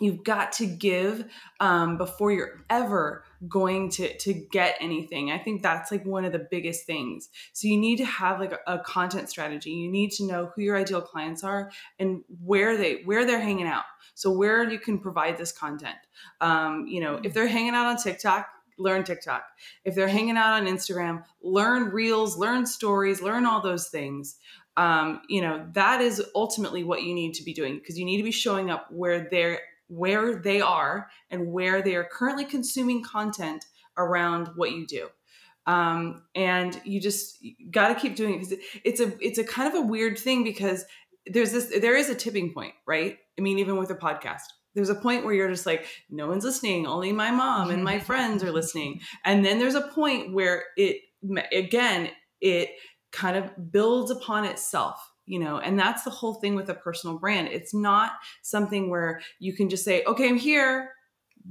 you've 0.00 0.22
got 0.22 0.52
to 0.52 0.66
give 0.66 1.24
um, 1.60 1.98
before 1.98 2.30
you're 2.30 2.60
ever 2.70 3.24
going 3.46 3.90
to 3.90 4.16
to 4.18 4.32
get 4.32 4.76
anything. 4.80 5.30
I 5.30 5.38
think 5.38 5.62
that's 5.62 5.92
like 5.92 6.04
one 6.04 6.24
of 6.24 6.32
the 6.32 6.46
biggest 6.50 6.86
things. 6.86 7.28
So 7.52 7.68
you 7.68 7.76
need 7.76 7.96
to 7.98 8.04
have 8.04 8.40
like 8.40 8.52
a, 8.52 8.74
a, 8.74 8.78
content 8.80 9.28
strategy. 9.28 9.70
You 9.70 9.90
need 9.90 10.10
to 10.12 10.26
know 10.26 10.50
who 10.54 10.62
your 10.62 10.76
ideal 10.76 11.00
clients 11.00 11.44
are 11.44 11.70
and 11.98 12.22
where 12.42 12.76
they 12.76 13.02
where 13.04 13.24
they're 13.24 13.40
hanging 13.40 13.66
out. 13.66 13.84
So 14.14 14.32
where 14.32 14.68
you 14.68 14.80
can 14.80 14.98
provide 14.98 15.38
this 15.38 15.52
content. 15.52 15.96
Um, 16.40 16.86
you 16.88 17.00
know 17.00 17.20
if 17.22 17.32
they're 17.32 17.46
hanging 17.46 17.74
out 17.74 17.86
on 17.86 17.96
tiktok 17.96 18.48
learn 18.80 19.04
tiktok. 19.04 19.44
If 19.84 19.94
they're 19.94 20.08
hanging 20.08 20.36
out 20.36 20.60
on 20.60 20.66
instagram 20.66 21.24
learn 21.42 21.90
reels 21.90 22.36
learn 22.36 22.66
stories 22.66 23.22
learn 23.22 23.46
all 23.46 23.62
those 23.62 23.88
things. 23.88 24.36
Um, 24.76 25.22
you 25.28 25.42
know 25.42 25.66
that 25.74 26.00
is 26.00 26.22
ultimately 26.34 26.82
what 26.82 27.02
you 27.02 27.14
need 27.14 27.34
to 27.34 27.44
be 27.44 27.54
doing 27.54 27.78
because 27.78 27.98
you 27.98 28.04
need 28.04 28.18
to 28.18 28.24
be 28.24 28.32
showing 28.32 28.70
up 28.70 28.90
where 28.90 29.28
they're 29.30 29.60
where 29.88 30.36
they 30.36 30.60
are 30.60 31.08
and 31.30 31.52
where 31.52 31.82
they 31.82 31.96
are 31.96 32.04
currently 32.04 32.44
consuming 32.44 33.02
content 33.02 33.64
around 33.96 34.50
what 34.56 34.72
you 34.72 34.86
do. 34.86 35.08
Um, 35.66 36.22
and 36.34 36.80
you 36.84 37.00
just 37.00 37.44
got 37.70 37.88
to 37.88 37.94
keep 37.94 38.16
doing 38.16 38.34
it 38.34 38.38
because 38.38 38.64
it's 38.84 39.00
a 39.00 39.12
it's 39.20 39.38
a 39.38 39.44
kind 39.44 39.68
of 39.68 39.74
a 39.74 39.86
weird 39.86 40.18
thing 40.18 40.42
because 40.42 40.84
there's 41.26 41.52
this 41.52 41.66
there 41.80 41.96
is 41.96 42.08
a 42.08 42.14
tipping 42.14 42.54
point, 42.54 42.72
right? 42.86 43.18
I 43.38 43.42
mean, 43.42 43.58
even 43.58 43.76
with 43.76 43.90
a 43.90 43.94
podcast, 43.94 44.44
there's 44.74 44.88
a 44.88 44.94
point 44.94 45.24
where 45.24 45.34
you're 45.34 45.50
just 45.50 45.66
like, 45.66 45.86
no 46.08 46.26
one's 46.26 46.44
listening, 46.44 46.86
only 46.86 47.12
my 47.12 47.30
mom 47.30 47.70
and 47.70 47.84
my 47.84 47.98
friends 48.08 48.42
are 48.42 48.50
listening, 48.50 49.00
and 49.26 49.44
then 49.44 49.58
there's 49.58 49.74
a 49.74 49.88
point 49.88 50.32
where 50.32 50.64
it 50.78 51.02
again 51.52 52.10
it 52.40 52.70
kind 53.12 53.36
of 53.36 53.72
builds 53.72 54.10
upon 54.10 54.44
itself 54.44 55.12
you 55.28 55.38
know 55.38 55.58
and 55.58 55.78
that's 55.78 56.02
the 56.02 56.10
whole 56.10 56.34
thing 56.34 56.54
with 56.54 56.68
a 56.68 56.74
personal 56.74 57.18
brand. 57.18 57.48
It's 57.48 57.74
not 57.74 58.12
something 58.42 58.90
where 58.90 59.20
you 59.38 59.54
can 59.54 59.68
just 59.68 59.84
say 59.84 60.02
okay 60.04 60.28
i'm 60.28 60.36
here. 60.36 60.92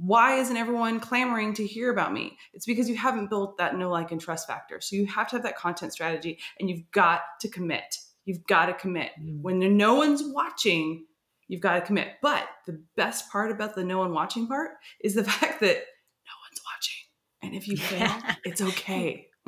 Why 0.00 0.38
isn't 0.38 0.56
everyone 0.56 1.00
clamoring 1.00 1.54
to 1.54 1.66
hear 1.66 1.90
about 1.90 2.12
me? 2.12 2.36
It's 2.52 2.66
because 2.66 2.88
you 2.88 2.96
haven't 2.96 3.30
built 3.30 3.58
that 3.58 3.76
know 3.76 3.90
like 3.90 4.12
and 4.12 4.20
trust 4.20 4.46
factor. 4.46 4.80
So 4.80 4.96
you 4.96 5.06
have 5.06 5.28
to 5.28 5.36
have 5.36 5.42
that 5.42 5.56
content 5.56 5.92
strategy 5.92 6.38
and 6.60 6.68
you've 6.68 6.90
got 6.92 7.22
to 7.40 7.48
commit. 7.48 7.96
You've 8.24 8.46
got 8.46 8.66
to 8.66 8.74
commit. 8.74 9.12
Mm. 9.20 9.40
when 9.40 9.76
no 9.76 9.94
one's 9.94 10.22
watching 10.22 11.06
you've 11.48 11.62
got 11.62 11.74
to 11.74 11.80
commit. 11.80 12.08
But 12.22 12.46
the 12.66 12.80
best 12.96 13.30
part 13.32 13.50
about 13.50 13.74
the 13.74 13.82
no 13.82 13.98
one 13.98 14.12
watching 14.12 14.46
part 14.46 14.72
is 15.00 15.14
the 15.14 15.24
fact 15.32 15.60
that 15.60 15.76
no 15.76 16.34
one's 16.44 16.60
watching. 16.72 17.02
And 17.42 17.54
if 17.54 17.66
you 17.66 17.76
fail 17.76 18.12
it's 18.44 18.60
okay. 18.60 19.26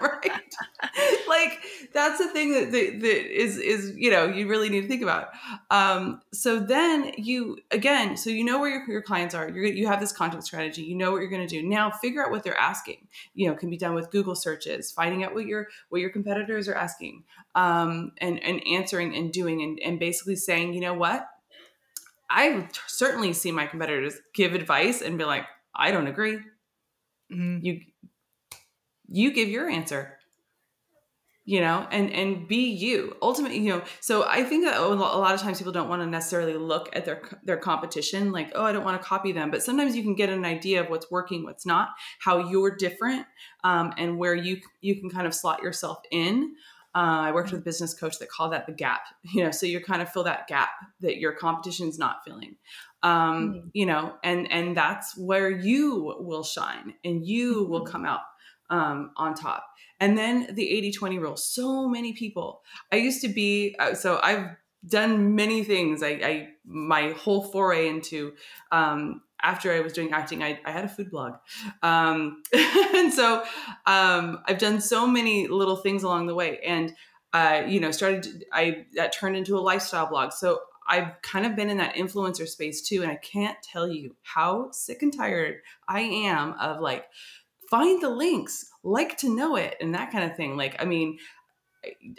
Right 0.00 0.32
like 1.44 1.58
that's 1.92 2.18
the 2.18 2.28
thing 2.28 2.52
that, 2.52 2.72
that, 2.72 3.00
that 3.00 3.40
is 3.40 3.56
is 3.58 3.94
you 3.96 4.10
know 4.10 4.26
you 4.26 4.48
really 4.48 4.68
need 4.68 4.82
to 4.82 4.88
think 4.88 5.02
about. 5.02 5.28
Um 5.70 6.20
so 6.32 6.58
then 6.58 7.12
you 7.16 7.58
again 7.70 8.16
so 8.16 8.30
you 8.30 8.44
know 8.44 8.60
where 8.60 8.70
your, 8.70 8.90
your 8.90 9.02
clients 9.02 9.34
are. 9.34 9.48
You're 9.48 9.64
you 9.64 9.86
have 9.86 10.00
this 10.00 10.12
content 10.12 10.44
strategy. 10.44 10.82
You 10.82 10.96
know 10.96 11.12
what 11.12 11.18
you're 11.18 11.30
going 11.30 11.46
to 11.46 11.60
do. 11.60 11.66
Now 11.66 11.90
figure 11.90 12.24
out 12.24 12.30
what 12.30 12.44
they're 12.44 12.58
asking. 12.58 13.08
You 13.34 13.48
know 13.48 13.56
can 13.56 13.70
be 13.70 13.76
done 13.76 13.94
with 13.94 14.10
google 14.10 14.34
searches 14.34 14.92
finding 14.92 15.24
out 15.24 15.34
what 15.34 15.46
your 15.46 15.68
what 15.88 16.00
your 16.00 16.10
competitors 16.10 16.68
are 16.68 16.74
asking 16.74 17.24
um 17.54 18.12
and 18.18 18.42
and 18.42 18.66
answering 18.66 19.14
and 19.16 19.32
doing 19.32 19.62
and, 19.62 19.78
and 19.80 19.98
basically 19.98 20.36
saying 20.36 20.74
you 20.74 20.80
know 20.80 20.94
what? 20.94 21.26
I 22.30 22.66
certainly 22.86 23.34
see 23.34 23.52
my 23.52 23.66
competitors 23.66 24.14
give 24.34 24.54
advice 24.54 25.02
and 25.02 25.18
be 25.18 25.24
like 25.24 25.44
i 25.74 25.90
don't 25.90 26.06
agree 26.06 26.38
mm-hmm. 27.32 27.58
you 27.62 27.80
you 29.08 29.32
give 29.32 29.48
your 29.48 29.68
answer 29.68 30.18
you 31.44 31.60
know 31.60 31.86
and 31.90 32.10
and 32.12 32.46
be 32.46 32.70
you 32.70 33.16
ultimately 33.20 33.58
you 33.58 33.70
know 33.70 33.82
so 34.00 34.24
i 34.28 34.44
think 34.44 34.64
that 34.64 34.78
a 34.78 34.86
lot 34.86 35.34
of 35.34 35.40
times 35.40 35.58
people 35.58 35.72
don't 35.72 35.88
want 35.88 36.00
to 36.00 36.06
necessarily 36.06 36.54
look 36.54 36.88
at 36.92 37.04
their 37.04 37.22
their 37.42 37.56
competition 37.56 38.30
like 38.30 38.52
oh 38.54 38.64
i 38.64 38.70
don't 38.70 38.84
want 38.84 39.00
to 39.00 39.06
copy 39.06 39.32
them 39.32 39.50
but 39.50 39.62
sometimes 39.62 39.96
you 39.96 40.02
can 40.02 40.14
get 40.14 40.28
an 40.28 40.44
idea 40.44 40.80
of 40.80 40.88
what's 40.88 41.10
working 41.10 41.42
what's 41.42 41.66
not 41.66 41.88
how 42.20 42.48
you're 42.48 42.76
different 42.76 43.26
um, 43.64 43.92
and 43.98 44.18
where 44.18 44.34
you 44.34 44.58
you 44.80 45.00
can 45.00 45.10
kind 45.10 45.26
of 45.26 45.34
slot 45.34 45.62
yourself 45.62 45.98
in 46.12 46.54
uh, 46.94 47.26
i 47.26 47.32
worked 47.32 47.50
with 47.50 47.60
a 47.60 47.64
business 47.64 47.92
coach 47.92 48.18
that 48.20 48.28
called 48.28 48.52
that 48.52 48.66
the 48.66 48.72
gap 48.72 49.02
you 49.34 49.42
know 49.42 49.50
so 49.50 49.66
you 49.66 49.80
kind 49.80 50.00
of 50.00 50.08
fill 50.08 50.24
that 50.24 50.46
gap 50.46 50.70
that 51.00 51.18
your 51.18 51.32
competition 51.32 51.88
is 51.88 51.98
not 51.98 52.18
filling 52.24 52.54
um, 53.02 53.54
mm-hmm. 53.54 53.68
you 53.72 53.84
know 53.84 54.14
and 54.22 54.50
and 54.52 54.76
that's 54.76 55.16
where 55.18 55.50
you 55.50 56.14
will 56.20 56.44
shine 56.44 56.94
and 57.04 57.26
you 57.26 57.64
will 57.68 57.80
mm-hmm. 57.80 57.90
come 57.90 58.04
out 58.04 58.20
um, 58.72 59.10
on 59.16 59.34
top. 59.34 59.64
And 60.02 60.18
then 60.18 60.48
the 60.52 60.68
80 60.68 60.92
20 60.92 61.18
rule. 61.20 61.36
So 61.36 61.88
many 61.88 62.12
people. 62.12 62.62
I 62.90 62.96
used 62.96 63.20
to 63.20 63.28
be, 63.28 63.76
uh, 63.78 63.94
so 63.94 64.18
I've 64.20 64.48
done 64.84 65.36
many 65.36 65.62
things. 65.62 66.02
I, 66.02 66.08
I 66.08 66.48
my 66.64 67.10
whole 67.10 67.44
foray 67.44 67.88
into, 67.88 68.32
um, 68.72 69.22
after 69.40 69.72
I 69.72 69.78
was 69.78 69.92
doing 69.92 70.12
acting, 70.12 70.42
I, 70.42 70.58
I 70.64 70.72
had 70.72 70.84
a 70.84 70.88
food 70.88 71.12
blog. 71.12 71.34
Um, 71.84 72.42
and 72.52 73.14
so 73.14 73.44
um, 73.86 74.40
I've 74.46 74.58
done 74.58 74.80
so 74.80 75.06
many 75.06 75.46
little 75.46 75.76
things 75.76 76.02
along 76.02 76.26
the 76.26 76.34
way. 76.34 76.58
And, 76.66 76.92
uh, 77.32 77.62
you 77.68 77.78
know, 77.78 77.92
started, 77.92 78.44
I, 78.52 78.86
that 78.94 79.12
turned 79.12 79.36
into 79.36 79.56
a 79.56 79.60
lifestyle 79.60 80.08
blog. 80.08 80.32
So 80.32 80.62
I've 80.88 81.22
kind 81.22 81.46
of 81.46 81.54
been 81.54 81.70
in 81.70 81.76
that 81.76 81.94
influencer 81.94 82.48
space 82.48 82.82
too. 82.82 83.02
And 83.02 83.10
I 83.12 83.16
can't 83.16 83.56
tell 83.62 83.86
you 83.86 84.16
how 84.22 84.72
sick 84.72 85.02
and 85.02 85.16
tired 85.16 85.58
I 85.86 86.00
am 86.00 86.54
of 86.54 86.80
like, 86.80 87.04
find 87.72 88.02
the 88.02 88.10
links, 88.10 88.66
like 88.82 89.16
to 89.16 89.34
know 89.34 89.56
it, 89.56 89.76
and 89.80 89.94
that 89.94 90.12
kind 90.12 90.30
of 90.30 90.36
thing. 90.36 90.58
Like, 90.58 90.76
I 90.78 90.84
mean, 90.84 91.18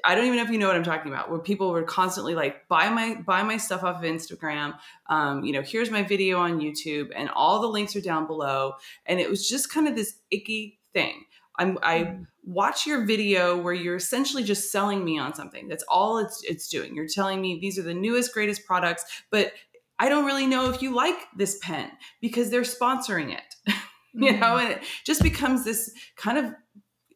I 0.04 0.16
don't 0.16 0.26
even 0.26 0.38
know 0.38 0.44
if 0.44 0.50
you 0.50 0.58
know 0.58 0.66
what 0.66 0.76
I'm 0.76 0.84
talking 0.84 1.12
about. 1.12 1.30
Where 1.30 1.40
people 1.40 1.70
were 1.70 1.84
constantly 1.84 2.34
like, 2.34 2.68
buy 2.68 2.90
my 2.90 3.22
buy 3.22 3.44
my 3.44 3.58
stuff 3.58 3.84
off 3.84 3.98
of 3.98 4.02
Instagram. 4.02 4.74
Um, 5.08 5.44
you 5.44 5.54
know, 5.54 5.62
here's 5.62 5.92
my 5.92 6.02
video 6.02 6.40
on 6.40 6.60
YouTube, 6.60 7.12
and 7.16 7.30
all 7.30 7.62
the 7.62 7.68
links 7.68 7.96
are 7.96 8.02
down 8.02 8.26
below. 8.26 8.74
And 9.06 9.20
it 9.20 9.30
was 9.30 9.48
just 9.48 9.72
kind 9.72 9.88
of 9.88 9.96
this 9.96 10.16
icky 10.32 10.80
thing. 10.92 11.24
I'm, 11.60 11.78
I 11.84 12.00
mm. 12.00 12.26
watch 12.44 12.88
your 12.88 13.06
video 13.06 13.56
where 13.56 13.76
you're 13.76 13.98
essentially 13.98 14.44
just 14.44 14.72
selling 14.72 15.06
me 15.06 15.20
on 15.20 15.36
something. 15.36 15.68
That's 15.68 15.84
all 15.88 16.18
it's 16.18 16.42
it's 16.44 16.68
doing. 16.68 16.96
You're 16.96 17.08
telling 17.08 17.42
me 17.42 17.60
these 17.60 17.78
are 17.78 17.84
the 17.84 17.94
newest, 17.94 18.34
greatest 18.34 18.66
products, 18.66 19.06
but 19.30 19.52
I 20.00 20.10
don't 20.10 20.26
really 20.26 20.48
know 20.48 20.72
if 20.72 20.82
you 20.82 20.96
like 20.96 21.28
this 21.38 21.60
pen 21.62 21.92
because 22.22 22.50
they're 22.50 22.64
sponsoring 22.64 23.32
it. 23.32 23.56
you 24.26 24.32
know 24.34 24.56
mm-hmm. 24.56 24.68
and 24.68 24.72
it 24.72 24.84
just 25.06 25.22
becomes 25.24 25.64
this 25.64 25.92
kind 26.16 26.38
of 26.38 26.54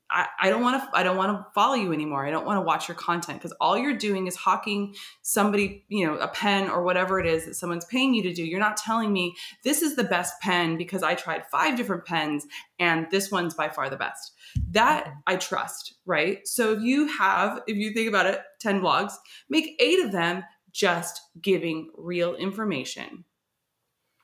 I, 0.09 0.27
I 0.41 0.49
don't 0.49 0.61
want 0.61 0.81
to 0.81 0.97
I 0.97 1.03
don't 1.03 1.17
want 1.17 1.37
to 1.37 1.45
follow 1.53 1.73
you 1.73 1.91
anymore. 1.91 2.25
I 2.25 2.31
don't 2.31 2.45
want 2.45 2.57
to 2.57 2.61
watch 2.61 2.87
your 2.87 2.95
content 2.95 3.39
because 3.39 3.55
all 3.59 3.77
you're 3.77 3.97
doing 3.97 4.27
is 4.27 4.35
hawking 4.35 4.95
somebody, 5.21 5.85
you 5.89 6.05
know, 6.05 6.15
a 6.17 6.29
pen 6.29 6.69
or 6.69 6.83
whatever 6.83 7.19
it 7.19 7.25
is 7.25 7.45
that 7.45 7.55
someone's 7.55 7.85
paying 7.85 8.13
you 8.13 8.23
to 8.23 8.33
do. 8.33 8.45
You're 8.45 8.59
not 8.59 8.77
telling 8.77 9.11
me 9.11 9.35
this 9.63 9.81
is 9.81 9.95
the 9.95 10.05
best 10.05 10.39
pen 10.41 10.77
because 10.77 11.03
I 11.03 11.15
tried 11.15 11.45
five 11.47 11.75
different 11.75 12.05
pens 12.05 12.45
and 12.79 13.07
this 13.11 13.31
one's 13.31 13.53
by 13.53 13.69
far 13.69 13.89
the 13.89 13.97
best. 13.97 14.31
That 14.71 15.11
I 15.27 15.35
trust, 15.35 15.95
right? 16.05 16.47
So 16.47 16.71
if 16.73 16.81
you 16.81 17.07
have, 17.07 17.61
if 17.67 17.75
you 17.75 17.91
think 17.93 18.07
about 18.07 18.27
it, 18.27 18.41
10 18.61 18.81
blogs, 18.81 19.13
make 19.49 19.75
eight 19.79 19.99
of 19.99 20.11
them 20.11 20.43
just 20.71 21.21
giving 21.41 21.89
real 21.97 22.35
information 22.35 23.25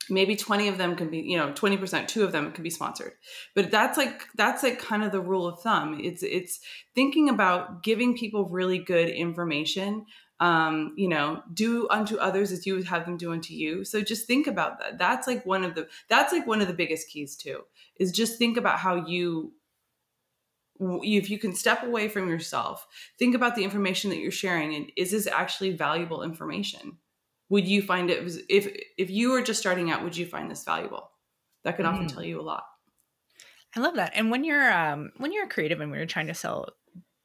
maybe 0.10 0.36
20 0.36 0.68
of 0.68 0.78
them 0.78 0.96
can 0.96 1.10
be 1.10 1.20
you 1.20 1.38
know 1.38 1.52
20% 1.52 2.08
two 2.08 2.24
of 2.24 2.32
them 2.32 2.52
can 2.52 2.64
be 2.64 2.70
sponsored. 2.70 3.14
But 3.56 3.72
that's 3.72 3.98
like 3.98 4.26
that's 4.36 4.64
like 4.64 4.80
kind 4.80 5.04
of 5.04 5.12
the 5.12 5.22
rule 5.22 5.48
of 5.48 5.62
thumb. 5.62 6.00
It's 6.02 6.24
it's 6.24 6.60
thinking 6.96 7.30
about 7.30 7.84
giving 7.84 8.18
people 8.18 8.50
really 8.50 8.80
good 8.80 9.10
information 9.10 10.06
um, 10.40 10.94
you 10.98 11.08
know 11.08 11.42
do 11.54 11.88
unto 11.90 12.18
others 12.18 12.52
as 12.52 12.66
you 12.66 12.76
would 12.76 12.86
have 12.86 13.06
them 13.06 13.18
do 13.18 13.32
unto 13.32 13.54
you. 13.54 13.86
So 13.86 14.02
just 14.02 14.28
think 14.28 14.48
about 14.48 14.80
that. 14.80 14.98
That's 14.98 15.28
like 15.28 15.46
one 15.46 15.64
of 15.64 15.76
the 15.76 15.88
that's 16.10 16.34
like 16.34 16.48
one 16.48 16.62
of 16.62 16.68
the 16.68 16.74
biggest 16.74 17.10
keys 17.10 17.36
too 17.36 17.62
is 17.98 18.12
just 18.12 18.38
think 18.38 18.58
about 18.58 18.80
how 18.80 19.06
you 19.06 19.54
if 20.80 21.30
you 21.30 21.38
can 21.38 21.54
step 21.54 21.84
away 21.84 22.08
from 22.10 22.28
yourself 22.28 22.88
think 23.20 23.36
about 23.36 23.56
the 23.56 23.64
information 23.64 24.10
that 24.10 24.18
you're 24.18 24.32
sharing 24.32 24.74
and 24.74 24.92
is 24.98 25.12
this 25.12 25.28
actually 25.28 25.72
valuable 25.72 26.24
information 26.24 26.98
would 27.54 27.68
you 27.68 27.84
find 27.84 28.10
it 28.10 28.42
if 28.50 28.68
if 28.98 29.12
you 29.12 29.30
were 29.30 29.44
just 29.44 29.60
starting 29.60 29.92
out 29.92 30.04
would 30.04 30.18
you 30.18 30.26
find 30.26 30.50
this 30.50 30.64
valuable? 30.64 31.12
That 31.64 31.78
could 31.78 31.86
often 31.86 32.08
mm. 32.08 32.14
tell 32.14 32.24
you 32.24 32.42
a 32.42 32.42
lot. 32.42 32.64
I 33.76 33.80
love 33.80 33.96
that. 33.96 34.12
And 34.16 34.32
when 34.32 34.44
you're 34.44 34.74
um 34.74 35.12
when 35.18 35.32
you're 35.32 35.48
creative 35.48 35.80
and 35.80 35.92
when 35.92 36.00
you're 36.00 36.08
trying 36.08 36.28
to 36.28 36.34
sell 36.34 36.70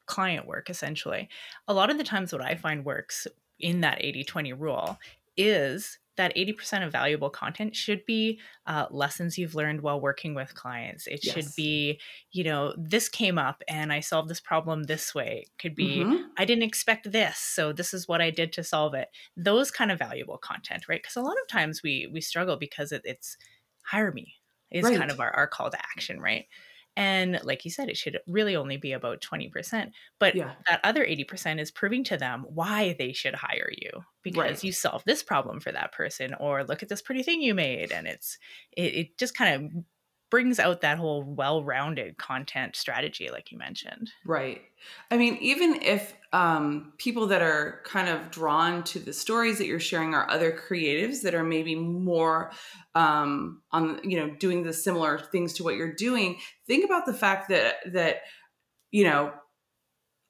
client 0.05 0.47
work 0.47 0.69
essentially 0.69 1.29
a 1.67 1.73
lot 1.73 1.91
of 1.91 1.99
the 1.99 2.03
times 2.03 2.33
what 2.33 2.41
i 2.41 2.55
find 2.55 2.83
works 2.83 3.27
in 3.59 3.81
that 3.81 3.99
80-20 3.99 4.59
rule 4.59 4.97
is 5.37 5.99
that 6.19 6.35
80% 6.35 6.85
of 6.85 6.91
valuable 6.91 7.29
content 7.29 7.77
should 7.77 8.05
be 8.05 8.41
uh, 8.67 8.87
lessons 8.91 9.37
you've 9.37 9.55
learned 9.55 9.79
while 9.79 10.01
working 10.01 10.35
with 10.35 10.53
clients. 10.53 11.07
It 11.07 11.21
yes. 11.23 11.33
should 11.33 11.47
be, 11.55 12.01
you 12.33 12.43
know, 12.43 12.73
this 12.77 13.07
came 13.07 13.37
up 13.37 13.63
and 13.69 13.93
I 13.93 14.01
solved 14.01 14.29
this 14.29 14.41
problem 14.41 14.83
this 14.83 15.15
way. 15.15 15.45
It 15.45 15.61
could 15.61 15.75
be, 15.75 15.99
mm-hmm. 15.99 16.23
I 16.37 16.43
didn't 16.43 16.63
expect 16.63 17.09
this, 17.13 17.37
so 17.37 17.71
this 17.71 17.93
is 17.93 18.05
what 18.05 18.21
I 18.21 18.31
did 18.31 18.51
to 18.53 18.65
solve 18.65 18.95
it. 18.95 19.07
Those 19.37 19.71
kind 19.71 19.93
of 19.93 19.99
valuable 19.99 20.37
content, 20.37 20.89
right? 20.89 21.01
Because 21.01 21.15
a 21.15 21.21
lot 21.21 21.37
of 21.41 21.47
times 21.47 21.81
we 21.81 22.09
we 22.11 22.19
struggle 22.19 22.57
because 22.57 22.91
it, 22.91 23.01
it's 23.05 23.37
hire 23.85 24.11
me 24.11 24.33
is 24.71 24.83
right. 24.83 24.97
kind 24.97 25.11
of 25.11 25.21
our, 25.21 25.31
our 25.31 25.47
call 25.47 25.69
to 25.69 25.79
action, 25.79 26.19
right? 26.19 26.47
And 26.95 27.39
like 27.43 27.63
you 27.63 27.71
said, 27.71 27.89
it 27.89 27.97
should 27.97 28.19
really 28.27 28.55
only 28.55 28.77
be 28.77 28.91
about 28.91 29.21
20%. 29.21 29.91
But 30.19 30.35
yeah. 30.35 30.53
that 30.67 30.81
other 30.83 31.05
80% 31.05 31.59
is 31.59 31.71
proving 31.71 32.03
to 32.05 32.17
them 32.17 32.45
why 32.49 32.95
they 32.99 33.13
should 33.13 33.35
hire 33.35 33.69
you 33.71 34.03
because 34.21 34.37
right. 34.37 34.63
you 34.63 34.71
solved 34.71 35.05
this 35.05 35.23
problem 35.23 35.59
for 35.59 35.71
that 35.71 35.93
person 35.93 36.33
or 36.39 36.63
look 36.63 36.83
at 36.83 36.89
this 36.89 37.01
pretty 37.01 37.23
thing 37.23 37.41
you 37.41 37.53
made. 37.53 37.91
And 37.91 38.05
it's, 38.05 38.37
it, 38.75 38.95
it 38.95 39.17
just 39.17 39.35
kind 39.35 39.55
of 39.55 39.83
brings 40.29 40.59
out 40.59 40.81
that 40.81 40.97
whole 40.97 41.23
well-rounded 41.23 42.17
content 42.17 42.75
strategy 42.75 43.29
like 43.31 43.51
you 43.51 43.57
mentioned. 43.57 44.11
Right. 44.25 44.61
I 45.11 45.17
mean 45.17 45.37
even 45.41 45.81
if 45.81 46.15
um, 46.31 46.93
people 46.97 47.27
that 47.27 47.41
are 47.41 47.81
kind 47.85 48.07
of 48.07 48.29
drawn 48.29 48.83
to 48.85 48.99
the 48.99 49.13
stories 49.13 49.57
that 49.57 49.65
you're 49.65 49.79
sharing 49.79 50.13
are 50.13 50.29
other 50.29 50.51
creatives 50.51 51.23
that 51.23 51.33
are 51.33 51.43
maybe 51.43 51.75
more 51.75 52.51
um, 52.95 53.61
on 53.71 53.99
you 54.03 54.17
know 54.17 54.29
doing 54.35 54.63
the 54.63 54.73
similar 54.73 55.17
things 55.17 55.53
to 55.53 55.63
what 55.63 55.75
you're 55.75 55.93
doing 55.93 56.37
think 56.67 56.85
about 56.85 57.05
the 57.05 57.13
fact 57.13 57.49
that 57.49 57.75
that 57.93 58.21
you 58.91 59.03
know 59.03 59.33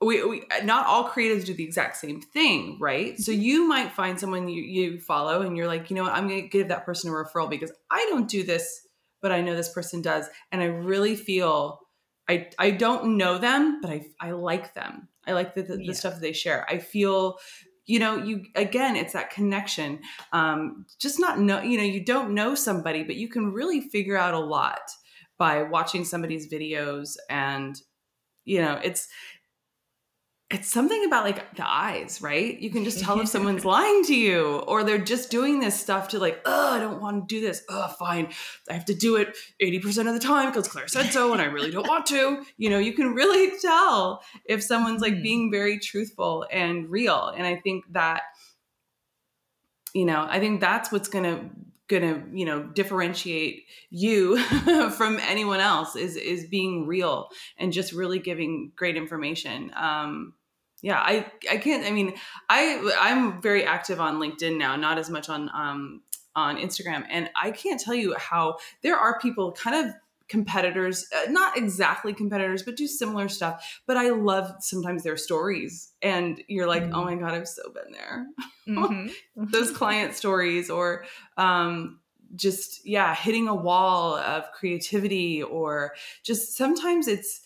we, 0.01 0.23
we 0.23 0.43
not 0.63 0.85
all 0.85 1.09
creatives 1.09 1.43
do 1.43 1.53
the 1.53 1.65
exact 1.65 1.97
same 1.97 2.21
thing 2.21 2.77
right? 2.79 3.19
So 3.19 3.33
mm-hmm. 3.33 3.41
you 3.41 3.67
might 3.67 3.91
find 3.91 4.17
someone 4.17 4.47
you, 4.47 4.61
you 4.61 4.99
follow 5.01 5.41
and 5.41 5.57
you're 5.57 5.67
like 5.67 5.89
you 5.89 5.95
know 5.97 6.03
what? 6.03 6.13
I'm 6.13 6.29
going 6.29 6.41
to 6.41 6.47
give 6.47 6.69
that 6.69 6.85
person 6.85 7.11
a 7.11 7.13
referral 7.13 7.49
because 7.49 7.71
i 7.91 8.05
don't 8.09 8.29
do 8.29 8.43
this 8.43 8.87
but 9.21 9.31
I 9.31 9.41
know 9.41 9.55
this 9.55 9.73
person 9.73 10.01
does. 10.01 10.27
And 10.51 10.61
I 10.61 10.65
really 10.65 11.15
feel 11.15 11.79
I 12.29 12.49
I 12.57 12.71
don't 12.71 13.17
know 13.17 13.38
them, 13.38 13.79
but 13.81 13.91
I 13.91 14.05
I 14.19 14.31
like 14.31 14.73
them. 14.73 15.07
I 15.27 15.33
like 15.33 15.55
the, 15.55 15.63
the, 15.63 15.77
yeah. 15.79 15.88
the 15.88 15.95
stuff 15.95 16.13
that 16.15 16.21
they 16.21 16.33
share. 16.33 16.65
I 16.69 16.79
feel 16.79 17.38
you 17.85 17.97
know 17.97 18.17
you 18.17 18.43
again 18.55 18.95
it's 18.95 19.13
that 19.13 19.31
connection 19.31 19.99
um 20.31 20.85
just 20.99 21.19
not 21.19 21.39
know 21.39 21.59
you 21.59 21.75
know 21.75 21.83
you 21.83 22.05
don't 22.05 22.35
know 22.35 22.53
somebody 22.53 23.03
but 23.03 23.15
you 23.15 23.27
can 23.27 23.51
really 23.51 23.81
figure 23.81 24.15
out 24.15 24.35
a 24.35 24.39
lot 24.39 24.91
by 25.39 25.63
watching 25.63 26.05
somebody's 26.05 26.51
videos 26.53 27.15
and 27.31 27.81
you 28.45 28.61
know 28.61 28.79
it's 28.83 29.07
it's 30.51 30.71
something 30.71 31.05
about 31.05 31.25
like 31.25 31.55
the 31.55 31.69
eyes, 31.69 32.21
right? 32.23 32.59
You 32.59 32.71
can 32.71 32.83
just 32.83 32.99
tell 32.99 33.19
if 33.19 33.27
someone's 33.29 33.65
lying 33.65 34.03
to 34.05 34.15
you 34.15 34.57
or 34.67 34.83
they're 34.83 34.97
just 34.97 35.29
doing 35.29 35.59
this 35.59 35.79
stuff 35.79 36.09
to 36.09 36.19
like, 36.19 36.41
oh, 36.45 36.73
I 36.73 36.79
don't 36.79 36.99
want 36.99 37.29
to 37.29 37.35
do 37.35 37.39
this. 37.39 37.63
Oh, 37.69 37.87
fine. 37.99 38.29
I 38.67 38.73
have 38.73 38.85
to 38.85 38.95
do 38.95 39.15
it 39.17 39.37
80% 39.61 40.07
of 40.07 40.13
the 40.13 40.19
time 40.19 40.49
because 40.49 40.67
Claire 40.67 40.87
said 40.87 41.11
so 41.11 41.33
and 41.33 41.41
I 41.41 41.45
really 41.45 41.69
don't 41.69 41.87
want 41.87 42.07
to. 42.07 42.43
You 42.57 42.69
know, 42.71 42.79
you 42.79 42.93
can 42.93 43.13
really 43.13 43.57
tell 43.61 44.23
if 44.45 44.63
someone's 44.63 45.01
like 45.01 45.15
mm. 45.15 45.23
being 45.23 45.51
very 45.51 45.77
truthful 45.77 46.47
and 46.51 46.89
real. 46.89 47.27
And 47.27 47.45
I 47.45 47.57
think 47.57 47.85
that, 47.91 48.23
you 49.93 50.05
know, 50.05 50.25
I 50.27 50.39
think 50.39 50.61
that's 50.61 50.91
what's 50.91 51.09
going 51.09 51.25
to 51.25 51.49
gonna 51.89 52.23
you 52.31 52.45
know 52.45 52.61
differentiate 52.61 53.65
you 53.89 54.37
from 54.91 55.17
anyone 55.27 55.59
else 55.59 55.95
is 55.95 56.15
is 56.15 56.45
being 56.45 56.85
real 56.85 57.29
and 57.57 57.73
just 57.73 57.93
really 57.93 58.19
giving 58.19 58.71
great 58.75 58.95
information 58.95 59.71
um 59.75 60.33
yeah 60.81 61.00
i 61.00 61.25
i 61.50 61.57
can't 61.57 61.86
i 61.86 61.91
mean 61.91 62.13
i 62.50 62.93
i'm 63.00 63.41
very 63.41 63.63
active 63.63 64.00
on 64.00 64.19
linkedin 64.19 64.57
now 64.57 64.75
not 64.75 64.98
as 64.98 65.09
much 65.09 65.29
on 65.29 65.50
um 65.53 66.01
on 66.36 66.57
instagram 66.57 67.05
and 67.09 67.29
i 67.41 67.51
can't 67.51 67.79
tell 67.79 67.93
you 67.93 68.15
how 68.17 68.57
there 68.83 68.98
are 68.98 69.19
people 69.19 69.51
kind 69.51 69.88
of 69.88 69.93
competitors 70.27 71.07
uh, 71.15 71.29
not 71.31 71.57
exactly 71.57 72.13
competitors 72.13 72.62
but 72.62 72.77
do 72.77 72.86
similar 72.88 73.27
stuff 73.27 73.81
but 73.88 73.98
i 73.98 74.09
love 74.09 74.53
sometimes 74.59 75.03
their 75.03 75.17
stories 75.17 75.91
and 76.01 76.41
you're 76.48 76.67
like 76.67 76.83
oh 76.83 76.86
mm-hmm. 76.86 76.95
oh 76.95 77.05
my 77.05 77.15
god 77.15 77.33
i've 77.33 77.48
so 77.48 77.63
been 77.71 77.91
there 77.91 78.27
mm-hmm. 78.67 79.07
those 79.51 79.71
client 79.71 80.13
stories 80.13 80.69
or 80.69 81.03
um 81.38 82.00
just 82.36 82.86
yeah 82.86 83.15
hitting 83.15 83.48
a 83.48 83.55
wall 83.55 84.15
of 84.15 84.51
creativity 84.51 85.41
or 85.41 85.95
just 86.24 86.55
sometimes 86.55 87.07
it's 87.07 87.41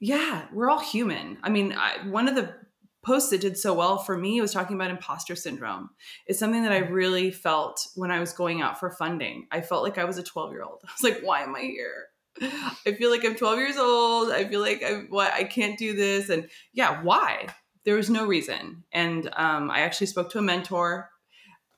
yeah, 0.00 0.46
we're 0.52 0.70
all 0.70 0.80
human. 0.80 1.38
I 1.42 1.50
mean, 1.50 1.74
I, 1.76 1.98
one 2.08 2.26
of 2.26 2.34
the 2.34 2.54
posts 3.02 3.30
that 3.30 3.40
did 3.40 3.56
so 3.56 3.74
well 3.74 3.98
for 3.98 4.16
me 4.16 4.40
was 4.40 4.52
talking 4.52 4.76
about 4.76 4.90
imposter 4.90 5.36
syndrome. 5.36 5.90
It's 6.26 6.38
something 6.38 6.62
that 6.62 6.72
I 6.72 6.78
really 6.78 7.30
felt 7.30 7.86
when 7.94 8.10
I 8.10 8.18
was 8.18 8.32
going 8.32 8.62
out 8.62 8.80
for 8.80 8.90
funding. 8.90 9.46
I 9.50 9.60
felt 9.60 9.82
like 9.82 9.98
I 9.98 10.04
was 10.04 10.18
a 10.18 10.22
12 10.22 10.52
year 10.52 10.62
old. 10.62 10.80
I 10.84 10.90
was 11.00 11.12
like, 11.12 11.22
why 11.22 11.42
am 11.42 11.54
I 11.54 11.60
here? 11.60 12.06
I 12.42 12.92
feel 12.92 13.10
like 13.10 13.24
I'm 13.24 13.34
12 13.34 13.58
years 13.58 13.76
old. 13.76 14.30
I 14.30 14.46
feel 14.46 14.60
like 14.60 14.82
I 14.82 15.02
what 15.08 15.32
I 15.32 15.44
can't 15.44 15.78
do 15.78 15.94
this. 15.94 16.30
And 16.30 16.48
yeah, 16.72 17.02
why? 17.02 17.46
There 17.84 17.96
was 17.96 18.10
no 18.10 18.26
reason. 18.26 18.84
And 18.92 19.30
um, 19.36 19.70
I 19.70 19.80
actually 19.80 20.06
spoke 20.06 20.30
to 20.30 20.38
a 20.38 20.42
mentor 20.42 21.10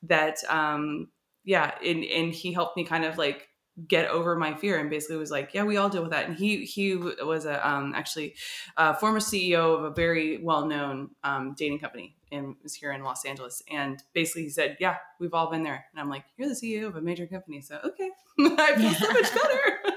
that 0.03 0.37
um, 0.49 1.09
yeah, 1.43 1.73
and 1.83 2.03
and 2.03 2.33
he 2.33 2.53
helped 2.53 2.77
me 2.77 2.83
kind 2.83 3.05
of 3.05 3.17
like 3.17 3.47
get 3.87 4.07
over 4.09 4.35
my 4.35 4.53
fear 4.53 4.79
and 4.79 4.89
basically 4.89 5.17
was 5.17 5.31
like 5.31 5.53
yeah 5.53 5.63
we 5.63 5.77
all 5.77 5.89
deal 5.89 6.03
with 6.03 6.11
that. 6.11 6.27
And 6.27 6.37
he 6.37 6.63
he 6.65 6.95
was 6.95 7.45
a 7.45 7.67
um, 7.67 7.93
actually 7.95 8.35
a 8.77 8.93
former 8.95 9.19
ceo 9.19 9.75
of 9.77 9.83
a 9.83 9.89
very 9.89 10.37
well-known 10.37 11.09
um, 11.23 11.55
dating 11.57 11.79
company 11.79 12.15
and 12.31 12.55
was 12.61 12.75
here 12.75 12.91
in 12.91 13.03
los 13.03 13.25
angeles. 13.25 13.63
And 13.71 14.01
basically 14.13 14.43
he 14.43 14.49
said 14.49 14.77
yeah 14.79 14.97
we've 15.19 15.33
all 15.33 15.49
been 15.49 15.63
there. 15.63 15.85
And 15.91 15.99
i'm 15.99 16.09
like 16.09 16.25
you're 16.37 16.47
the 16.47 16.55
ceo 16.55 16.87
of 16.87 16.95
a 16.95 17.01
major 17.01 17.25
company 17.25 17.61
so 17.61 17.79
okay. 17.83 18.09
I 18.39 18.75
feel 18.75 18.93
so 18.93 19.11
much 19.11 19.33
better. 19.33 19.79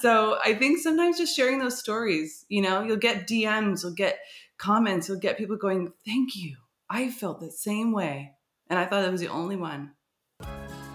So 0.00 0.38
i 0.44 0.54
think 0.54 0.78
sometimes 0.78 1.18
just 1.18 1.34
sharing 1.34 1.58
those 1.58 1.78
stories 1.78 2.44
you 2.48 2.62
know 2.62 2.82
you'll 2.82 2.96
get 2.96 3.26
dms 3.26 3.82
you'll 3.82 3.94
get 3.94 4.18
comments 4.56 5.08
you'll 5.08 5.18
get 5.18 5.38
people 5.38 5.56
going 5.56 5.92
thank 6.04 6.36
you. 6.36 6.56
I 6.90 7.10
felt 7.10 7.40
the 7.40 7.50
same 7.50 7.92
way. 7.92 8.34
And 8.68 8.78
i 8.78 8.84
thought 8.84 9.04
i 9.04 9.08
was 9.08 9.20
the 9.20 9.28
only 9.28 9.56
one 9.56 9.92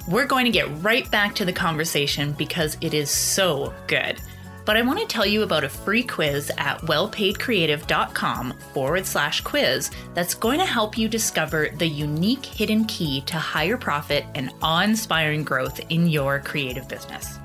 we're 0.07 0.25
going 0.25 0.45
to 0.45 0.51
get 0.51 0.67
right 0.83 1.09
back 1.11 1.33
to 1.35 1.45
the 1.45 1.53
conversation 1.53 2.33
because 2.33 2.77
it 2.81 2.93
is 2.93 3.09
so 3.09 3.73
good. 3.87 4.19
But 4.65 4.77
I 4.77 4.81
want 4.81 4.99
to 4.99 5.05
tell 5.05 5.25
you 5.25 5.43
about 5.43 5.65
a 5.65 5.69
free 5.69 6.03
quiz 6.03 6.51
at 6.57 6.79
wellpaidcreative.com 6.81 8.53
forward 8.73 9.05
slash 9.05 9.41
quiz 9.41 9.91
that's 10.13 10.33
going 10.33 10.59
to 10.59 10.65
help 10.65 10.97
you 10.97 11.09
discover 11.09 11.69
the 11.77 11.87
unique 11.87 12.45
hidden 12.45 12.85
key 12.85 13.21
to 13.21 13.37
higher 13.37 13.77
profit 13.77 14.25
and 14.35 14.51
awe 14.61 14.83
inspiring 14.83 15.43
growth 15.43 15.81
in 15.89 16.07
your 16.07 16.39
creative 16.39 16.87
business. 16.87 17.39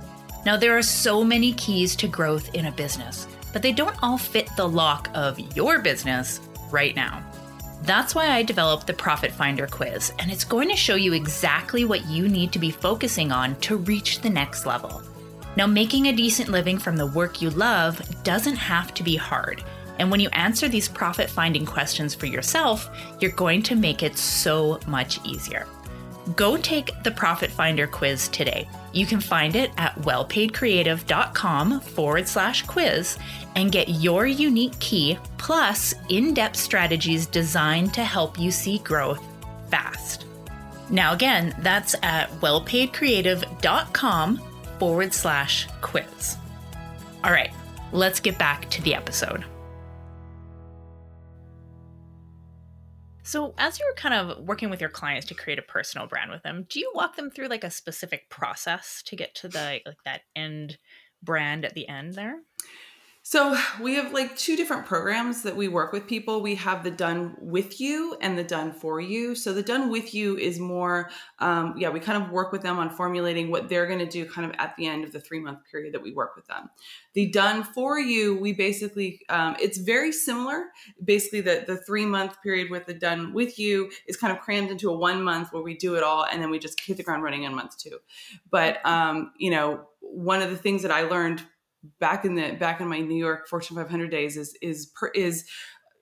Now, 0.47 0.57
there 0.57 0.79
are 0.79 0.83
so 0.83 1.25
many 1.25 1.53
keys 1.55 1.97
to 1.97 2.09
growth 2.09 2.55
in 2.55 2.67
a 2.67 2.73
business, 2.73 3.27
but 3.53 3.63
they 3.63 3.73
don't 3.73 4.01
all 4.03 4.19
fit 4.19 4.49
the 4.57 4.69
lock 4.69 5.11
of 5.15 5.39
your 5.57 5.81
business 5.81 6.41
right 6.71 6.95
now. 6.95 7.25
That's 7.83 8.15
why 8.15 8.31
I 8.31 8.43
developed 8.43 8.87
the 8.87 8.93
Profit 8.93 9.33
Finder 9.33 9.67
quiz, 9.67 10.13
and 10.19 10.31
it's 10.31 10.45
going 10.45 10.69
to 10.69 10.77
show 10.77 10.97
you 10.97 11.13
exactly 11.13 11.85
what 11.85 12.07
you 12.07 12.29
need 12.29 12.53
to 12.53 12.59
be 12.59 12.71
focusing 12.71 13.33
on 13.33 13.57
to 13.61 13.77
reach 13.77 14.21
the 14.21 14.31
next 14.31 14.67
level. 14.67 15.03
Now, 15.57 15.67
making 15.67 16.07
a 16.07 16.13
decent 16.13 16.51
living 16.51 16.79
from 16.79 16.97
the 16.97 17.07
work 17.07 17.41
you 17.41 17.51
love 17.51 18.01
doesn't 18.25 18.57
have 18.57 18.95
to 18.95 19.03
be 19.03 19.17
hard. 19.17 19.63
And 19.99 20.11
when 20.11 20.21
you 20.21 20.29
answer 20.31 20.69
these 20.69 20.89
profit 20.89 21.29
finding 21.29 21.67
questions 21.67 22.15
for 22.15 22.27
yourself, 22.27 22.91
you're 23.21 23.33
going 23.33 23.63
to 23.65 23.75
make 23.75 24.03
it 24.03 24.17
so 24.17 24.79
much 24.87 25.19
easier. 25.25 25.67
Go 26.37 26.57
take 26.57 26.91
the 27.05 27.11
Profit 27.11 27.51
Finder 27.51 27.87
quiz 27.87 28.29
today. 28.29 28.69
You 28.93 29.07
can 29.07 29.21
find 29.21 29.57
it 29.57 29.71
at 29.79 29.95
wellpaidcreative.com 29.97 31.81
forward 31.81 32.29
slash 32.29 32.67
quiz 32.67 33.19
and 33.57 33.73
get 33.73 33.89
your 33.89 34.27
unique 34.27 34.79
key 34.79 35.19
plus 35.39 35.95
in 36.09 36.35
depth 36.35 36.57
strategies 36.57 37.27
designed 37.27 37.95
to 37.95 38.05
help 38.05 38.39
you 38.39 38.51
see 38.51 38.79
growth 38.79 39.23
fast. 39.71 40.27
Now, 40.91 41.13
again, 41.13 41.55
that's 41.61 41.95
at 42.03 42.31
wellpaidcreative.com 42.41 44.43
forward 44.79 45.15
slash 45.15 45.69
quiz. 45.81 46.37
All 47.25 47.33
right, 47.33 47.53
let's 47.93 48.21
get 48.21 48.39
back 48.39 48.69
to 48.71 48.83
the 48.83 48.95
episode. 48.95 49.45
So, 53.29 53.53
as 53.59 53.79
you're 53.79 53.93
kind 53.93 54.15
of 54.15 54.47
working 54.47 54.71
with 54.71 54.81
your 54.81 54.89
clients 54.89 55.27
to 55.27 55.35
create 55.35 55.59
a 55.59 55.63
personal 55.63 56.07
brand 56.07 56.31
with 56.31 56.43
them, 56.45 56.65
do 56.71 56.81
you 56.81 56.91
walk 56.95 57.17
them 57.17 57.29
through 57.31 57.49
like 57.49 57.63
a 57.63 57.71
specific 57.71 58.31
process 58.31 59.03
to 59.03 59.17
get 59.17 59.35
to 59.35 59.49
the 59.49 59.83
like 59.85 60.03
that 60.07 60.23
end 60.35 60.79
brand 61.23 61.67
at 61.67 61.75
the 61.75 61.87
end 61.91 62.15
there? 62.15 62.41
So 63.31 63.55
we 63.79 63.97
have 63.97 64.15
like 64.15 64.35
two 64.39 64.57
different 64.57 64.87
programs 64.87 65.43
that 65.43 65.55
we 65.55 65.69
work 65.69 65.93
with 65.93 66.07
people. 66.07 66.41
We 66.41 66.55
have 66.55 66.83
the 66.83 66.91
done 66.91 67.37
with 67.39 67.79
you 67.79 68.17
and 68.23 68.39
the 68.39 68.43
done 68.43 68.73
for 68.73 69.03
you. 69.03 69.35
So 69.35 69.53
the 69.53 69.63
done 69.63 69.91
with 69.91 70.15
you 70.15 70.39
is 70.39 70.59
more, 70.59 71.11
um, 71.39 71.75
yeah, 71.77 71.91
we 71.91 72.01
kind 72.01 72.23
of 72.23 72.31
work 72.31 72.53
with 72.53 72.63
them 72.63 72.79
on 72.79 72.89
formulating 72.89 73.51
what 73.51 73.69
they're 73.69 73.87
going 73.87 73.99
to 73.99 74.07
do 74.07 74.25
kind 74.25 74.51
of 74.51 74.57
at 74.59 74.75
the 74.79 74.87
end 74.87 75.05
of 75.05 75.13
the 75.13 75.21
three 75.21 75.41
month 75.41 75.59
period 75.71 75.93
that 75.93 76.03
we 76.03 76.11
work 76.11 76.37
with 76.37 76.47
them. 76.47 76.71
The 77.13 77.31
done 77.31 77.65
for 77.65 77.99
you, 77.99 78.35
we 78.39 78.55
basically, 78.55 79.21
um, 79.29 79.57
it's 79.61 79.77
very 79.77 80.11
similar. 80.11 80.65
Basically, 81.05 81.43
the, 81.43 81.65
the 81.67 81.77
three 81.77 82.07
month 82.07 82.41
period 82.43 82.71
with 82.71 82.87
the 82.87 82.95
done 82.95 83.35
with 83.35 83.59
you 83.59 83.91
is 84.07 84.17
kind 84.17 84.33
of 84.33 84.41
crammed 84.41 84.71
into 84.71 84.89
a 84.89 84.97
one 84.97 85.23
month 85.23 85.53
where 85.53 85.63
we 85.63 85.77
do 85.77 85.97
it 85.97 86.03
all 86.03 86.25
and 86.25 86.41
then 86.41 86.49
we 86.49 86.59
just 86.59 86.81
hit 86.81 86.97
the 86.97 87.03
ground 87.03 87.23
running 87.23 87.43
in 87.43 87.55
month 87.55 87.77
two. 87.77 87.99
But, 88.51 88.79
um, 88.87 89.33
you 89.37 89.51
know, 89.51 89.87
one 90.01 90.41
of 90.41 90.49
the 90.49 90.57
things 90.57 90.81
that 90.81 90.91
I 90.91 91.03
learned 91.03 91.43
back 92.01 92.25
in 92.25 92.35
the 92.35 92.53
back 92.53 92.81
in 92.81 92.89
my 92.89 93.01
New 93.01 93.19
York 93.19 93.49
Fortune 93.49 93.77
500 93.77 94.11
days 94.11 94.37
is 94.37 94.57
is 94.63 94.87
per, 94.87 95.09
is 95.09 95.45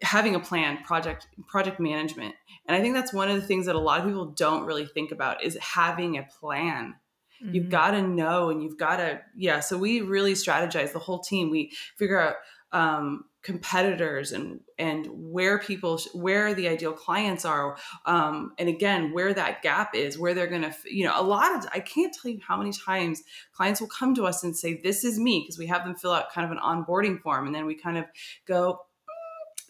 having 0.02 0.34
a 0.34 0.40
plan, 0.40 0.82
project 0.84 1.26
project 1.48 1.80
management. 1.80 2.34
And 2.66 2.76
I 2.76 2.80
think 2.80 2.94
that's 2.94 3.12
one 3.12 3.28
of 3.30 3.36
the 3.36 3.46
things 3.46 3.66
that 3.66 3.74
a 3.74 3.80
lot 3.80 4.00
of 4.00 4.06
people 4.06 4.26
don't 4.26 4.64
really 4.64 4.86
think 4.86 5.12
about 5.12 5.42
is 5.42 5.56
having 5.60 6.18
a 6.18 6.26
plan. 6.40 6.94
Mm-hmm. 7.42 7.54
You've 7.54 7.70
got 7.70 7.92
to 7.92 8.02
know 8.02 8.50
and 8.50 8.62
you've 8.62 8.78
got 8.78 8.96
to 8.96 9.20
yeah, 9.36 9.60
so 9.60 9.76
we 9.76 10.00
really 10.00 10.34
strategize 10.34 10.92
the 10.92 10.98
whole 10.98 11.20
team. 11.20 11.50
We 11.50 11.72
figure 11.96 12.20
out 12.20 12.36
um, 12.72 13.24
competitors 13.46 14.32
and 14.32 14.58
and 14.76 15.06
where 15.08 15.56
people 15.60 16.00
where 16.14 16.52
the 16.52 16.66
ideal 16.66 16.92
clients 16.92 17.44
are 17.44 17.78
um, 18.04 18.52
and 18.58 18.68
again 18.68 19.12
where 19.12 19.32
that 19.32 19.62
gap 19.62 19.94
is 19.94 20.18
where 20.18 20.34
they're 20.34 20.48
gonna 20.48 20.74
you 20.84 21.04
know 21.04 21.12
a 21.14 21.22
lot 21.22 21.54
of 21.54 21.64
i 21.72 21.78
can't 21.78 22.12
tell 22.12 22.28
you 22.28 22.40
how 22.44 22.56
many 22.56 22.72
times 22.72 23.22
clients 23.52 23.80
will 23.80 23.86
come 23.86 24.16
to 24.16 24.24
us 24.24 24.42
and 24.42 24.56
say 24.56 24.80
this 24.82 25.04
is 25.04 25.20
me 25.20 25.44
because 25.44 25.60
we 25.60 25.66
have 25.68 25.84
them 25.84 25.94
fill 25.94 26.10
out 26.10 26.32
kind 26.32 26.44
of 26.44 26.50
an 26.50 26.58
onboarding 26.58 27.22
form 27.22 27.46
and 27.46 27.54
then 27.54 27.66
we 27.66 27.76
kind 27.76 27.96
of 27.96 28.04
go 28.48 28.80
mm, 29.08 29.62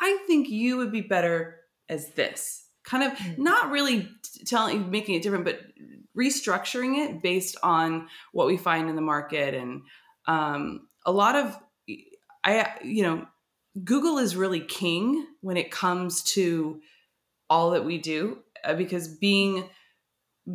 i 0.00 0.18
think 0.26 0.48
you 0.48 0.78
would 0.78 0.90
be 0.90 1.02
better 1.02 1.56
as 1.90 2.14
this 2.14 2.64
kind 2.84 3.04
of 3.04 3.12
mm. 3.18 3.36
not 3.36 3.70
really 3.70 4.08
telling 4.46 4.90
making 4.90 5.14
it 5.14 5.22
different 5.22 5.44
but 5.44 5.60
restructuring 6.16 6.96
it 6.96 7.22
based 7.22 7.58
on 7.62 8.08
what 8.32 8.46
we 8.46 8.56
find 8.56 8.88
in 8.88 8.96
the 8.96 9.02
market 9.02 9.52
and 9.52 9.82
um, 10.26 10.86
a 11.04 11.12
lot 11.12 11.36
of 11.36 11.58
I, 12.44 12.70
you 12.82 13.02
know, 13.02 13.26
Google 13.84 14.18
is 14.18 14.36
really 14.36 14.60
king 14.60 15.26
when 15.40 15.56
it 15.56 15.70
comes 15.70 16.22
to 16.34 16.80
all 17.48 17.70
that 17.70 17.84
we 17.84 17.98
do 17.98 18.38
uh, 18.64 18.74
because 18.74 19.08
being 19.08 19.64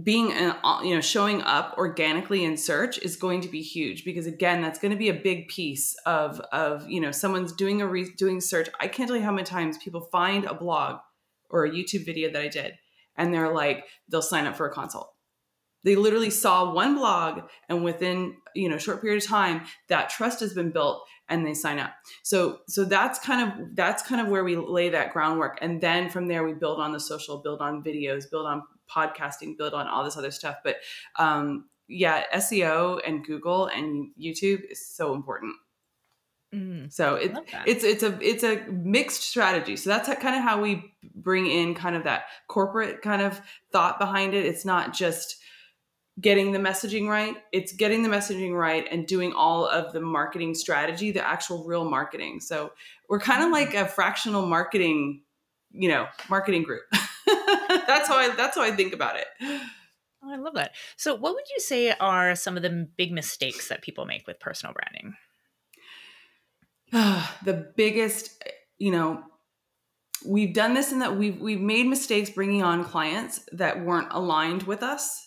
being 0.04 0.32
an, 0.34 0.56
uh, 0.64 0.82
you 0.84 0.96
know 0.96 1.00
showing 1.00 1.42
up 1.44 1.76
organically 1.78 2.44
in 2.44 2.58
search 2.58 2.98
is 2.98 3.16
going 3.16 3.40
to 3.40 3.48
be 3.48 3.62
huge 3.62 4.04
because 4.04 4.26
again 4.26 4.62
that's 4.62 4.80
going 4.80 4.92
to 4.92 4.98
be 4.98 5.10
a 5.10 5.14
big 5.14 5.48
piece 5.48 5.96
of 6.06 6.40
of 6.52 6.90
you 6.90 7.00
know 7.00 7.12
someone's 7.12 7.54
doing 7.54 7.82
a 7.82 7.88
re- 7.88 8.12
doing 8.18 8.42
search. 8.42 8.68
I 8.80 8.88
can't 8.88 9.08
tell 9.08 9.16
you 9.16 9.24
how 9.24 9.32
many 9.32 9.46
times 9.46 9.78
people 9.78 10.02
find 10.12 10.46
a 10.46 10.54
blog 10.54 11.00
or 11.50 11.66
a 11.66 11.70
youtube 11.70 12.06
video 12.06 12.32
that 12.32 12.42
i 12.42 12.48
did 12.48 12.74
and 13.18 13.34
they're 13.34 13.54
like 13.54 13.86
they'll 14.10 14.22
sign 14.22 14.46
up 14.46 14.56
for 14.56 14.68
a 14.68 14.74
consult. 14.74 15.12
They 15.84 15.96
literally 15.96 16.32
saw 16.32 16.74
one 16.74 16.96
blog 16.96 17.44
and 17.70 17.84
within, 17.84 18.38
you 18.56 18.70
know, 18.70 18.78
short 18.80 19.02
period 19.02 19.22
of 19.22 19.30
time, 19.30 19.62
that 19.88 20.10
trust 20.10 20.40
has 20.40 20.54
been 20.54 20.72
built 20.72 21.06
and 21.30 21.46
they 21.46 21.54
sign 21.54 21.80
up. 21.80 21.94
So 22.24 22.60
so 22.68 22.86
that's 22.86 23.20
kind 23.20 23.50
of 23.50 23.76
that's 23.76 24.04
kind 24.04 24.22
of 24.22 24.28
where 24.28 24.44
we 24.44 24.56
lay 24.56 24.90
that 24.90 25.14
groundwork 25.14 25.58
and 25.62 25.82
then 25.82 26.10
from 26.10 26.28
there 26.28 26.44
we 26.44 26.54
build 26.54 26.80
on 26.80 26.92
the 26.92 27.00
social, 27.00 27.38
build 27.38 27.62
on 27.62 27.84
videos, 27.84 28.30
build 28.30 28.46
on 28.46 28.64
podcasting, 28.90 29.58
build 29.58 29.74
on 29.74 29.88
all 29.88 30.04
this 30.04 30.18
other 30.18 30.32
stuff. 30.32 30.58
But 30.64 30.78
um 31.18 31.66
yeah, 31.88 32.24
SEO 32.34 33.00
and 33.06 33.24
Google 33.24 33.68
and 33.68 34.10
YouTube 34.20 34.62
is 34.70 34.88
so 34.88 35.14
important. 35.14 35.56
Mm, 36.54 36.92
so 36.92 37.16
it, 37.16 37.36
it's 37.66 37.84
it's 37.84 38.04
a 38.04 38.18
it's 38.22 38.44
a 38.44 38.66
mixed 38.72 39.24
strategy. 39.24 39.76
So 39.76 39.90
that's 39.90 40.08
kind 40.22 40.36
of 40.36 40.44
how 40.44 40.62
we 40.62 40.94
bring 41.14 41.48
in 41.48 41.76
kind 41.76 41.96
of 41.96 42.04
that 42.06 42.26
corporate 42.48 43.02
kind 43.02 43.22
of 43.22 43.42
thought 43.72 44.00
behind 44.00 44.34
it. 44.34 44.46
It's 44.46 44.64
not 44.64 44.94
just 44.94 45.38
getting 46.20 46.52
the 46.52 46.60
messaging 46.60 47.08
right. 47.08 47.36
It's 47.52 47.74
getting 47.74 48.04
the 48.04 48.10
messaging 48.10 48.58
right 48.58 48.88
and 48.90 49.06
doing 49.06 49.34
all 49.34 49.68
of 49.68 49.92
the 49.94 50.02
marketing 50.02 50.56
strategy, 50.56 51.12
the 51.12 51.26
actual 51.26 51.66
real 51.66 51.90
marketing. 51.90 52.40
So 52.40 52.72
we're 53.10 53.20
kind 53.20 53.44
of 53.44 53.52
like 53.52 53.74
a 53.74 53.86
fractional 53.86 54.46
marketing, 54.46 55.24
you 55.72 55.90
know, 55.90 56.08
marketing 56.30 56.64
group. 56.64 56.84
that's 57.26 58.08
how 58.08 58.18
I 58.18 58.34
that's 58.36 58.56
how 58.56 58.64
I 58.64 58.72
think 58.72 58.94
about 58.94 59.18
it. 59.18 59.28
Oh, 59.42 60.34
I 60.34 60.38
love 60.38 60.56
that. 60.56 60.72
So 60.96 61.14
what 61.14 61.36
would 61.36 61.46
you 61.54 61.60
say 61.60 61.92
are 61.92 62.36
some 62.36 62.58
of 62.58 62.64
the 62.64 62.88
big 62.98 63.12
mistakes 63.12 63.68
that 63.68 63.82
people 63.82 64.06
make 64.06 64.26
with 64.26 64.40
personal 64.40 64.74
branding? 64.74 65.16
the 67.44 67.72
biggest, 67.76 68.44
you 68.78 68.92
know, 68.92 69.24
we've 70.26 70.54
done 70.54 70.74
this 70.74 70.92
in 70.92 71.00
that 71.00 71.18
we've 71.18 71.40
we've 71.40 71.62
made 71.62 71.88
mistakes 71.88 72.30
bringing 72.30 72.64
on 72.64 72.84
clients 72.84 73.42
that 73.52 73.84
weren't 73.84 74.08
aligned 74.12 74.64
with 74.64 74.82
us, 74.82 75.25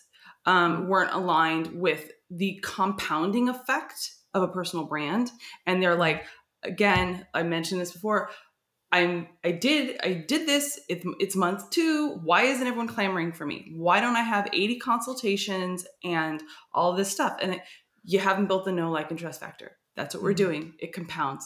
um, 0.49 0.87
weren't 0.87 1.13
aligned 1.13 1.79
with 1.79 2.11
the 2.31 2.59
compounding 2.63 3.49
effect 3.49 4.11
of 4.33 4.41
a 4.41 4.47
personal 4.47 4.85
brand, 4.85 5.29
and 5.67 5.81
they're 5.81 5.95
like, 5.95 6.25
again, 6.63 7.27
I 7.35 7.43
mentioned 7.43 7.79
this 7.79 7.91
before. 7.91 8.31
I'm 8.91 9.27
I 9.43 9.51
did 9.51 9.99
I 10.03 10.25
did 10.27 10.47
this. 10.47 10.79
It's, 10.89 11.05
it's 11.19 11.35
month 11.35 11.69
two. 11.69 12.19
Why 12.23 12.45
isn't 12.45 12.65
everyone 12.65 12.87
clamoring 12.87 13.33
for 13.33 13.45
me? 13.45 13.71
Why 13.75 14.01
don't 14.01 14.15
I 14.15 14.23
have 14.23 14.49
80 14.51 14.79
consultations 14.79 15.85
and 16.03 16.41
all 16.73 16.93
this 16.93 17.11
stuff? 17.11 17.37
And 17.39 17.53
it, 17.53 17.61
you 18.03 18.17
haven't 18.17 18.47
built 18.47 18.65
the 18.65 18.71
no 18.71 18.89
like 18.89 19.11
and 19.11 19.19
trust 19.19 19.39
factor. 19.39 19.73
That's 19.95 20.15
what 20.15 20.23
we're 20.23 20.31
mm-hmm. 20.31 20.37
doing. 20.37 20.73
It 20.79 20.93
compounds. 20.93 21.45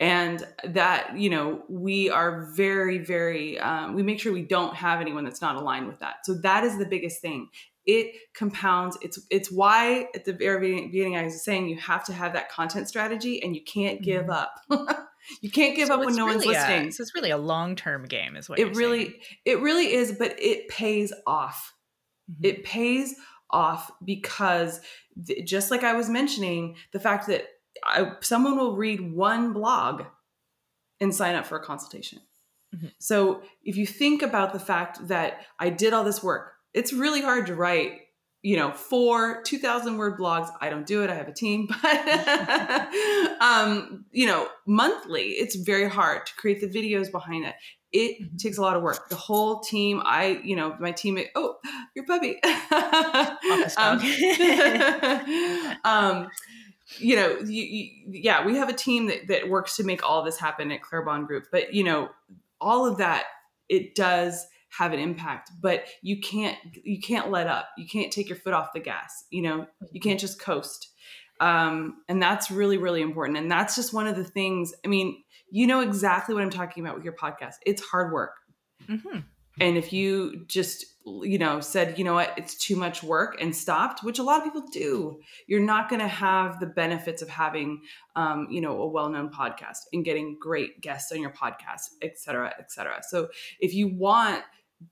And 0.00 0.46
that, 0.64 1.16
you 1.16 1.30
know, 1.30 1.62
we 1.68 2.10
are 2.10 2.50
very, 2.56 2.98
very, 2.98 3.58
um, 3.60 3.94
we 3.94 4.02
make 4.02 4.18
sure 4.18 4.32
we 4.32 4.42
don't 4.42 4.74
have 4.74 5.00
anyone 5.00 5.24
that's 5.24 5.40
not 5.40 5.54
aligned 5.56 5.86
with 5.86 6.00
that. 6.00 6.16
So 6.24 6.34
that 6.42 6.64
is 6.64 6.76
the 6.76 6.84
biggest 6.84 7.22
thing. 7.22 7.48
It 7.86 8.14
compounds. 8.34 8.96
It's 9.02 9.18
it's 9.30 9.50
why 9.50 10.08
at 10.14 10.24
the 10.24 10.32
very 10.32 10.86
beginning 10.86 11.16
I 11.16 11.24
was 11.24 11.44
saying 11.44 11.68
you 11.68 11.76
have 11.76 12.04
to 12.04 12.12
have 12.12 12.32
that 12.32 12.50
content 12.50 12.88
strategy 12.88 13.42
and 13.42 13.54
you 13.54 13.62
can't 13.62 14.02
give 14.02 14.26
mm-hmm. 14.26 14.72
up. 14.72 15.08
you 15.42 15.50
can't 15.50 15.76
give 15.76 15.88
so 15.88 15.94
up 15.94 16.04
when 16.04 16.16
no 16.16 16.24
really 16.26 16.46
one's 16.46 16.46
listening. 16.46 16.88
A, 16.88 16.92
so 16.92 17.02
it's 17.02 17.14
really 17.14 17.30
a 17.30 17.36
long 17.36 17.76
term 17.76 18.04
game, 18.06 18.36
is 18.36 18.48
what 18.48 18.58
it 18.58 18.74
really 18.74 19.04
saying. 19.04 19.20
it 19.44 19.60
really 19.60 19.92
is. 19.92 20.12
But 20.12 20.34
it 20.38 20.68
pays 20.68 21.12
off. 21.26 21.74
Mm-hmm. 22.30 22.44
It 22.44 22.64
pays 22.64 23.14
off 23.50 23.90
because 24.04 24.80
just 25.44 25.70
like 25.70 25.84
I 25.84 25.92
was 25.92 26.08
mentioning, 26.08 26.76
the 26.92 27.00
fact 27.00 27.26
that 27.28 27.44
I, 27.84 28.12
someone 28.20 28.56
will 28.56 28.76
read 28.76 29.12
one 29.12 29.52
blog 29.52 30.04
and 31.00 31.14
sign 31.14 31.34
up 31.34 31.46
for 31.46 31.58
a 31.58 31.64
consultation. 31.64 32.20
Mm-hmm. 32.74 32.88
So 32.98 33.42
if 33.62 33.76
you 33.76 33.86
think 33.86 34.22
about 34.22 34.52
the 34.52 34.58
fact 34.58 35.08
that 35.08 35.40
I 35.58 35.70
did 35.70 35.92
all 35.92 36.04
this 36.04 36.22
work, 36.22 36.53
it's 36.74 36.92
really 36.92 37.22
hard 37.22 37.46
to 37.46 37.54
write, 37.54 38.00
you 38.42 38.56
know, 38.56 38.72
four 38.72 39.42
2000 39.42 39.96
word 39.96 40.18
blogs. 40.18 40.50
I 40.60 40.68
don't 40.68 40.86
do 40.86 41.02
it. 41.02 41.10
I 41.10 41.14
have 41.14 41.28
a 41.28 41.32
team, 41.32 41.68
but, 41.82 42.08
um, 43.40 44.04
you 44.10 44.26
know, 44.26 44.48
monthly, 44.66 45.28
it's 45.30 45.54
very 45.54 45.88
hard 45.88 46.26
to 46.26 46.34
create 46.34 46.60
the 46.60 46.68
videos 46.68 47.10
behind 47.10 47.46
it 47.46 47.54
it 47.94 48.20
mm-hmm. 48.20 48.36
takes 48.36 48.58
a 48.58 48.60
lot 48.60 48.76
of 48.76 48.82
work. 48.82 49.08
The 49.08 49.16
whole 49.16 49.60
team, 49.60 50.02
I, 50.04 50.40
you 50.42 50.56
know, 50.56 50.76
my 50.80 50.92
teammate, 50.92 51.28
oh, 51.36 51.56
your 51.94 52.04
puppy. 52.04 52.42
um, 53.78 54.00
um, 55.84 56.28
you 56.98 57.16
know, 57.16 57.38
you, 57.46 57.62
you, 57.62 57.90
yeah, 58.08 58.44
we 58.44 58.56
have 58.56 58.68
a 58.68 58.74
team 58.74 59.06
that, 59.06 59.28
that 59.28 59.48
works 59.48 59.76
to 59.76 59.84
make 59.84 60.06
all 60.06 60.24
this 60.24 60.36
happen 60.36 60.72
at 60.72 60.82
Claire 60.82 61.04
Bahn 61.04 61.24
Group. 61.24 61.44
But, 61.52 61.72
you 61.72 61.84
know, 61.84 62.10
all 62.60 62.84
of 62.84 62.98
that, 62.98 63.26
it 63.68 63.94
does 63.94 64.44
have 64.78 64.92
an 64.92 64.98
impact 64.98 65.50
but 65.60 65.84
you 66.02 66.20
can't 66.20 66.58
you 66.82 67.00
can't 67.00 67.30
let 67.30 67.46
up 67.46 67.68
you 67.76 67.86
can't 67.86 68.12
take 68.12 68.28
your 68.28 68.38
foot 68.38 68.52
off 68.52 68.72
the 68.72 68.80
gas 68.80 69.24
you 69.30 69.42
know 69.42 69.66
you 69.92 70.00
can't 70.00 70.20
just 70.20 70.40
coast 70.40 70.90
um, 71.40 71.96
and 72.08 72.22
that's 72.22 72.50
really 72.50 72.78
really 72.78 73.02
important 73.02 73.38
and 73.38 73.50
that's 73.50 73.74
just 73.74 73.92
one 73.92 74.06
of 74.06 74.16
the 74.16 74.24
things 74.24 74.72
i 74.84 74.88
mean 74.88 75.22
you 75.54 75.68
know 75.68 75.78
exactly 75.78 76.34
what 76.34 76.42
I'm 76.42 76.50
talking 76.50 76.84
about 76.84 76.96
with 76.96 77.04
your 77.04 77.14
podcast. 77.14 77.54
It's 77.64 77.80
hard 77.80 78.12
work. 78.12 78.38
Mm-hmm. 78.88 79.20
And 79.60 79.76
if 79.76 79.92
you 79.92 80.44
just, 80.48 80.84
you 81.04 81.38
know, 81.38 81.60
said, 81.60 81.96
you 81.96 82.02
know 82.02 82.14
what, 82.14 82.34
it's 82.36 82.56
too 82.56 82.74
much 82.74 83.04
work 83.04 83.36
and 83.40 83.54
stopped, 83.54 84.02
which 84.02 84.18
a 84.18 84.24
lot 84.24 84.38
of 84.38 84.44
people 84.44 84.66
do, 84.72 85.20
you're 85.46 85.60
not 85.60 85.88
going 85.88 86.00
to 86.00 86.08
have 86.08 86.58
the 86.58 86.66
benefits 86.66 87.22
of 87.22 87.28
having, 87.28 87.82
um, 88.16 88.48
you 88.50 88.60
know, 88.60 88.82
a 88.82 88.88
well-known 88.88 89.30
podcast 89.30 89.82
and 89.92 90.04
getting 90.04 90.36
great 90.40 90.80
guests 90.80 91.12
on 91.12 91.20
your 91.20 91.30
podcast, 91.30 91.90
et 92.02 92.18
cetera, 92.18 92.52
et 92.58 92.72
cetera. 92.72 93.00
So 93.08 93.28
if 93.60 93.74
you 93.74 93.86
want 93.86 94.42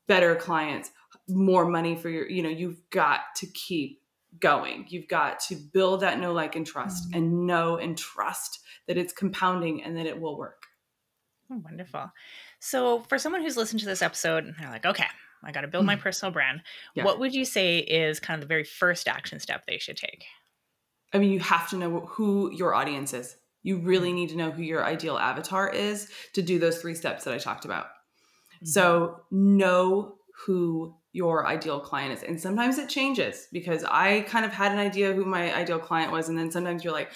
better 0.07 0.35
clients, 0.35 0.90
more 1.28 1.66
money 1.66 1.96
for 1.96 2.09
your, 2.09 2.28
you 2.28 2.42
know, 2.42 2.48
you've 2.48 2.81
got 2.90 3.20
to 3.37 3.46
keep 3.46 4.00
going. 4.40 4.87
You've 4.88 5.09
got 5.09 5.40
to 5.40 5.57
build 5.57 6.00
that 6.00 6.18
know, 6.18 6.33
like, 6.33 6.57
and 6.57 6.66
trust 6.66 7.09
mm-hmm. 7.09 7.18
and 7.18 7.46
know 7.46 7.76
and 7.76 7.96
trust 7.96 8.61
that 8.87 8.96
it's 8.96 9.12
compounding 9.12 9.83
and 9.83 9.96
that 9.96 10.07
it 10.07 10.20
will 10.20 10.37
work. 10.37 10.64
Oh, 11.50 11.61
wonderful. 11.62 12.11
So, 12.61 13.00
for 13.09 13.18
someone 13.18 13.42
who's 13.42 13.57
listened 13.57 13.81
to 13.81 13.87
this 13.87 14.02
episode 14.02 14.44
and 14.44 14.55
they're 14.59 14.70
like, 14.70 14.87
okay, 14.87 15.07
I 15.44 15.52
got 15.52 15.62
to 15.62 15.68
build 15.68 15.85
my 15.85 15.94
mm-hmm. 15.94 16.02
personal 16.02 16.33
brand, 16.33 16.62
yeah. 16.94 17.05
what 17.05 17.18
would 17.18 17.35
you 17.35 17.44
say 17.44 17.78
is 17.78 18.20
kind 18.20 18.37
of 18.37 18.48
the 18.48 18.52
very 18.52 18.64
first 18.64 19.09
action 19.09 19.40
step 19.40 19.66
they 19.66 19.78
should 19.78 19.96
take? 19.96 20.24
I 21.12 21.18
mean, 21.18 21.33
you 21.33 21.40
have 21.40 21.68
to 21.70 21.76
know 21.76 22.00
who 22.00 22.50
your 22.52 22.74
audience 22.74 23.12
is. 23.12 23.37
You 23.62 23.78
really 23.78 24.09
mm-hmm. 24.09 24.16
need 24.16 24.28
to 24.31 24.37
know 24.37 24.50
who 24.50 24.62
your 24.62 24.85
ideal 24.85 25.18
avatar 25.18 25.68
is 25.68 26.09
to 26.35 26.42
do 26.42 26.59
those 26.59 26.81
three 26.81 26.94
steps 26.94 27.24
that 27.24 27.35
I 27.35 27.38
talked 27.38 27.64
about. 27.64 27.87
Mm-hmm. 28.62 28.66
So, 28.66 29.20
know 29.31 30.16
who 30.46 30.94
your 31.12 31.46
ideal 31.46 31.81
client 31.81 32.12
is. 32.12 32.22
And 32.22 32.40
sometimes 32.40 32.79
it 32.79 32.88
changes 32.88 33.46
because 33.53 33.85
I 33.85 34.22
kind 34.22 34.44
of 34.44 34.53
had 34.53 34.72
an 34.72 34.79
idea 34.79 35.12
who 35.12 35.25
my 35.25 35.55
ideal 35.55 35.79
client 35.79 36.11
was. 36.11 36.29
And 36.29 36.38
then 36.38 36.51
sometimes 36.51 36.83
you're 36.83 36.92
like, 36.92 37.11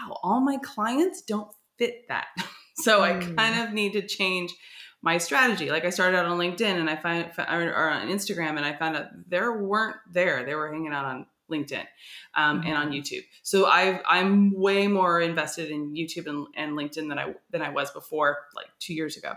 wow, 0.00 0.18
all 0.22 0.40
my 0.40 0.58
clients 0.58 1.22
don't 1.22 1.48
fit 1.78 2.08
that. 2.08 2.26
so 2.78 3.00
mm. 3.00 3.02
I 3.02 3.12
kind 3.12 3.54
mm. 3.54 3.66
of 3.66 3.72
need 3.72 3.92
to 3.92 4.06
change 4.06 4.52
my 5.00 5.18
strategy. 5.18 5.70
Like 5.70 5.84
I 5.84 5.90
started 5.90 6.18
out 6.18 6.26
on 6.26 6.38
LinkedIn 6.38 6.62
and 6.62 6.90
I 6.90 6.96
find 6.96 7.30
or 7.38 7.90
on 7.90 8.08
Instagram 8.08 8.56
and 8.56 8.64
I 8.64 8.74
found 8.74 8.96
out 8.96 9.06
there 9.28 9.62
weren't 9.62 9.96
there. 10.12 10.44
They 10.44 10.54
were 10.54 10.72
hanging 10.72 10.92
out 10.92 11.04
on 11.04 11.26
LinkedIn 11.50 11.84
um, 12.34 12.58
mm-hmm. 12.58 12.68
and 12.68 12.76
on 12.76 12.90
mm-hmm. 12.90 12.94
YouTube. 12.94 13.24
So 13.42 13.66
I 13.66 14.00
I'm 14.06 14.52
way 14.52 14.88
more 14.88 15.20
invested 15.20 15.70
in 15.70 15.94
YouTube 15.94 16.26
and, 16.26 16.46
and 16.56 16.72
LinkedIn 16.72 17.08
than 17.08 17.18
I 17.18 17.34
than 17.50 17.62
I 17.62 17.70
was 17.70 17.90
before, 17.92 18.38
like 18.54 18.66
two 18.80 18.94
years 18.94 19.16
ago. 19.16 19.34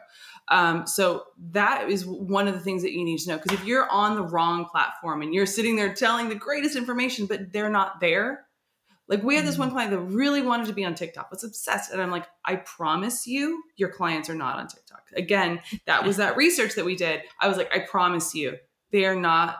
Um, 0.49 0.87
so 0.87 1.25
that 1.51 1.89
is 1.89 2.05
one 2.05 2.47
of 2.47 2.55
the 2.55 2.59
things 2.59 2.81
that 2.81 2.91
you 2.91 3.05
need 3.05 3.19
to 3.19 3.29
know 3.29 3.37
because 3.37 3.59
if 3.59 3.65
you're 3.65 3.89
on 3.89 4.15
the 4.15 4.23
wrong 4.23 4.65
platform 4.65 5.21
and 5.21 5.33
you're 5.33 5.45
sitting 5.45 5.75
there 5.75 5.93
telling 5.93 6.27
the 6.27 6.35
greatest 6.35 6.75
information, 6.75 7.27
but 7.27 7.53
they're 7.53 7.69
not 7.69 7.99
there. 7.99 8.45
Like 9.07 9.23
we 9.23 9.35
had 9.35 9.45
this 9.45 9.57
one 9.57 9.69
mm-hmm. 9.69 9.75
client 9.75 9.91
that 9.91 9.99
really 9.99 10.41
wanted 10.41 10.67
to 10.67 10.73
be 10.73 10.85
on 10.85 10.93
TikTok, 10.93 11.31
was 11.31 11.43
obsessed, 11.43 11.91
and 11.91 12.01
I'm 12.01 12.11
like, 12.11 12.27
I 12.45 12.57
promise 12.57 13.25
you, 13.25 13.63
your 13.75 13.89
clients 13.89 14.29
are 14.29 14.35
not 14.35 14.57
on 14.57 14.67
TikTok. 14.67 15.01
Again, 15.15 15.61
that 15.87 16.05
was 16.05 16.17
that 16.17 16.37
research 16.37 16.75
that 16.75 16.85
we 16.85 16.95
did. 16.95 17.21
I 17.39 17.47
was 17.47 17.57
like, 17.57 17.73
I 17.73 17.79
promise 17.79 18.35
you, 18.35 18.57
they 18.91 19.05
are 19.05 19.15
not 19.15 19.57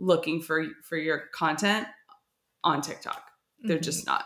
looking 0.00 0.42
for 0.42 0.64
for 0.82 0.96
your 0.96 1.24
content 1.32 1.86
on 2.64 2.82
TikTok. 2.82 3.30
They're 3.62 3.76
mm-hmm. 3.76 3.82
just 3.82 4.06
not. 4.06 4.24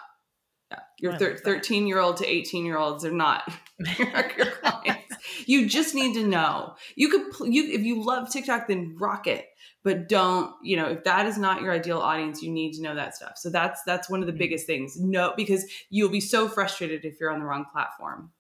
Your 1.04 1.18
thir- 1.18 1.36
13 1.36 1.86
year 1.86 1.98
old 1.98 2.16
to 2.16 2.26
18 2.26 2.64
year 2.64 2.78
olds 2.78 3.04
are 3.04 3.12
not 3.12 3.42
your 3.98 4.46
clients. 4.62 5.16
You 5.46 5.68
just 5.68 5.94
need 5.94 6.14
to 6.14 6.26
know. 6.26 6.76
You 6.96 7.10
could 7.10 7.52
you 7.52 7.64
if 7.72 7.82
you 7.82 8.02
love 8.02 8.30
TikTok, 8.30 8.68
then 8.68 8.96
rock 8.98 9.26
it. 9.26 9.46
But 9.82 10.08
don't, 10.08 10.54
you 10.62 10.78
know, 10.78 10.88
if 10.88 11.04
that 11.04 11.26
is 11.26 11.36
not 11.36 11.60
your 11.60 11.72
ideal 11.72 11.98
audience, 11.98 12.42
you 12.42 12.50
need 12.50 12.72
to 12.76 12.82
know 12.82 12.94
that 12.94 13.14
stuff. 13.14 13.36
So 13.36 13.50
that's 13.50 13.82
that's 13.84 14.08
one 14.08 14.20
of 14.20 14.26
the 14.26 14.32
mm-hmm. 14.32 14.38
biggest 14.38 14.66
things. 14.66 14.98
No, 14.98 15.34
because 15.36 15.66
you'll 15.90 16.08
be 16.08 16.22
so 16.22 16.48
frustrated 16.48 17.04
if 17.04 17.20
you're 17.20 17.30
on 17.30 17.38
the 17.38 17.44
wrong 17.44 17.66
platform. 17.70 18.30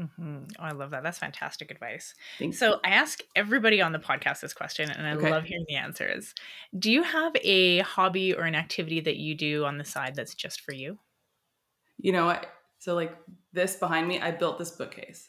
Mm-hmm. 0.00 0.44
Oh, 0.58 0.62
I 0.62 0.70
love 0.70 0.92
that. 0.92 1.02
That's 1.02 1.18
fantastic 1.18 1.70
advice. 1.70 2.14
so 2.52 2.80
I 2.82 2.90
ask 2.90 3.20
everybody 3.36 3.82
on 3.82 3.92
the 3.92 3.98
podcast 3.98 4.40
this 4.40 4.54
question, 4.54 4.90
and 4.90 5.06
I 5.06 5.14
okay. 5.14 5.30
love 5.30 5.44
hearing 5.44 5.66
the 5.68 5.74
answers. 5.74 6.34
Do 6.78 6.90
you 6.90 7.02
have 7.02 7.32
a 7.42 7.80
hobby 7.80 8.32
or 8.32 8.44
an 8.44 8.54
activity 8.54 9.00
that 9.00 9.16
you 9.16 9.34
do 9.34 9.66
on 9.66 9.76
the 9.76 9.84
side 9.84 10.14
that's 10.14 10.34
just 10.34 10.62
for 10.62 10.72
you? 10.72 10.98
You 11.98 12.12
know 12.12 12.26
what? 12.26 12.46
So 12.78 12.94
like 12.94 13.16
this 13.52 13.76
behind 13.76 14.06
me, 14.08 14.20
I 14.20 14.30
built 14.30 14.58
this 14.58 14.70
bookcase. 14.70 15.28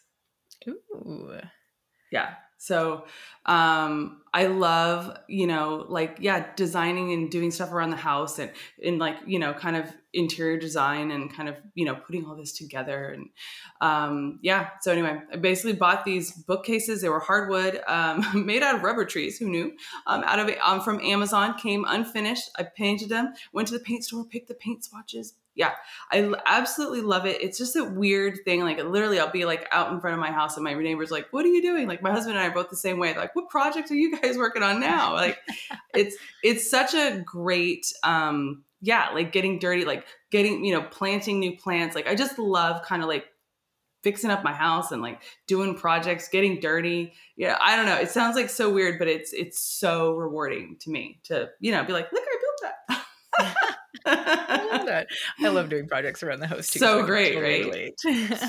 Ooh. 0.67 1.31
Yeah. 2.11 2.33
So 2.61 3.05
um, 3.45 4.21
I 4.33 4.47
love, 4.47 5.17
you 5.29 5.47
know, 5.47 5.85
like, 5.87 6.17
yeah, 6.19 6.45
designing 6.57 7.13
and 7.13 7.31
doing 7.31 7.51
stuff 7.51 7.71
around 7.71 7.91
the 7.91 7.95
house 7.95 8.37
and 8.37 8.51
in 8.77 8.97
like, 8.97 9.15
you 9.25 9.39
know, 9.39 9.53
kind 9.53 9.77
of 9.77 9.85
interior 10.11 10.59
design 10.59 11.09
and 11.11 11.33
kind 11.33 11.47
of, 11.47 11.55
you 11.73 11.85
know, 11.85 11.95
putting 11.95 12.25
all 12.25 12.35
this 12.35 12.51
together. 12.51 13.11
And 13.11 13.29
um, 13.79 14.39
yeah, 14.43 14.71
so 14.81 14.91
anyway, 14.91 15.21
I 15.31 15.37
basically 15.37 15.73
bought 15.73 16.03
these 16.03 16.33
bookcases. 16.33 17.01
They 17.01 17.07
were 17.07 17.21
hardwood, 17.21 17.79
um, 17.87 18.25
made 18.45 18.61
out 18.61 18.75
of 18.75 18.83
rubber 18.83 19.05
trees. 19.05 19.37
Who 19.37 19.49
knew? 19.49 19.71
Um, 20.05 20.23
out 20.25 20.39
of 20.39 20.53
um, 20.61 20.81
from 20.81 20.99
Amazon, 20.99 21.57
came 21.57 21.85
unfinished. 21.87 22.49
I 22.57 22.63
painted 22.63 23.07
them, 23.07 23.33
went 23.53 23.69
to 23.69 23.73
the 23.73 23.83
paint 23.83 24.03
store, 24.03 24.25
picked 24.25 24.49
the 24.49 24.53
paint 24.53 24.83
swatches, 24.83 25.35
yeah, 25.59 25.73
I 26.09 26.33
absolutely 26.45 27.01
love 27.01 27.25
it. 27.25 27.41
It's 27.41 27.57
just 27.57 27.75
a 27.75 27.83
weird 27.83 28.45
thing. 28.45 28.61
Like 28.61 28.77
literally, 28.77 29.19
I'll 29.19 29.29
be 29.29 29.43
like 29.43 29.67
out 29.73 29.91
in 29.91 29.99
front 29.99 30.13
of 30.13 30.21
my 30.21 30.31
house, 30.31 30.55
and 30.55 30.63
my 30.63 30.73
neighbor's 30.73 31.11
like, 31.11 31.27
"What 31.31 31.43
are 31.43 31.49
you 31.49 31.61
doing?" 31.61 31.85
Like 31.85 32.01
my 32.01 32.11
husband 32.11 32.37
and 32.37 32.45
I 32.45 32.47
are 32.47 32.53
both 32.53 32.69
the 32.69 32.77
same 32.77 32.97
way. 32.97 33.13
Like, 33.13 33.35
what 33.35 33.49
project 33.49 33.91
are 33.91 33.95
you 33.95 34.17
guys 34.17 34.37
working 34.37 34.63
on 34.63 34.79
now? 34.79 35.13
Like, 35.15 35.37
it's 35.93 36.15
it's 36.45 36.71
such 36.71 36.93
a 36.93 37.21
great, 37.25 37.91
um, 38.03 38.63
yeah, 38.79 39.09
like 39.13 39.33
getting 39.33 39.59
dirty, 39.59 39.83
like 39.83 40.05
getting 40.31 40.63
you 40.63 40.73
know 40.73 40.81
planting 40.81 41.41
new 41.41 41.57
plants. 41.57 41.93
Like 41.93 42.07
I 42.07 42.15
just 42.15 42.39
love 42.39 42.81
kind 42.83 43.03
of 43.03 43.09
like 43.09 43.25
fixing 44.01 44.31
up 44.31 44.45
my 44.45 44.53
house 44.53 44.93
and 44.93 45.01
like 45.01 45.21
doing 45.45 45.75
projects, 45.75 46.29
getting 46.29 46.61
dirty. 46.61 47.11
Yeah, 47.35 47.57
I 47.59 47.75
don't 47.75 47.85
know. 47.85 47.97
It 47.97 48.11
sounds 48.11 48.37
like 48.37 48.49
so 48.49 48.71
weird, 48.71 48.97
but 48.97 49.09
it's 49.09 49.33
it's 49.33 49.59
so 49.59 50.13
rewarding 50.13 50.77
to 50.79 50.89
me 50.89 51.19
to 51.25 51.49
you 51.59 51.73
know 51.73 51.83
be 51.83 51.91
like, 51.91 52.13
look, 52.13 52.23
I 52.23 52.28
built 52.28 52.28
that. 52.28 52.28
I 54.29 54.67
love 54.71 54.85
that. 54.85 55.07
I 55.39 55.47
love 55.49 55.69
doing 55.69 55.87
projects 55.87 56.23
around 56.23 56.39
the 56.39 56.47
house 56.47 56.69
too. 56.69 56.79
So, 56.79 57.01
so 57.01 57.05
great, 57.05 57.39
right? 57.39 57.93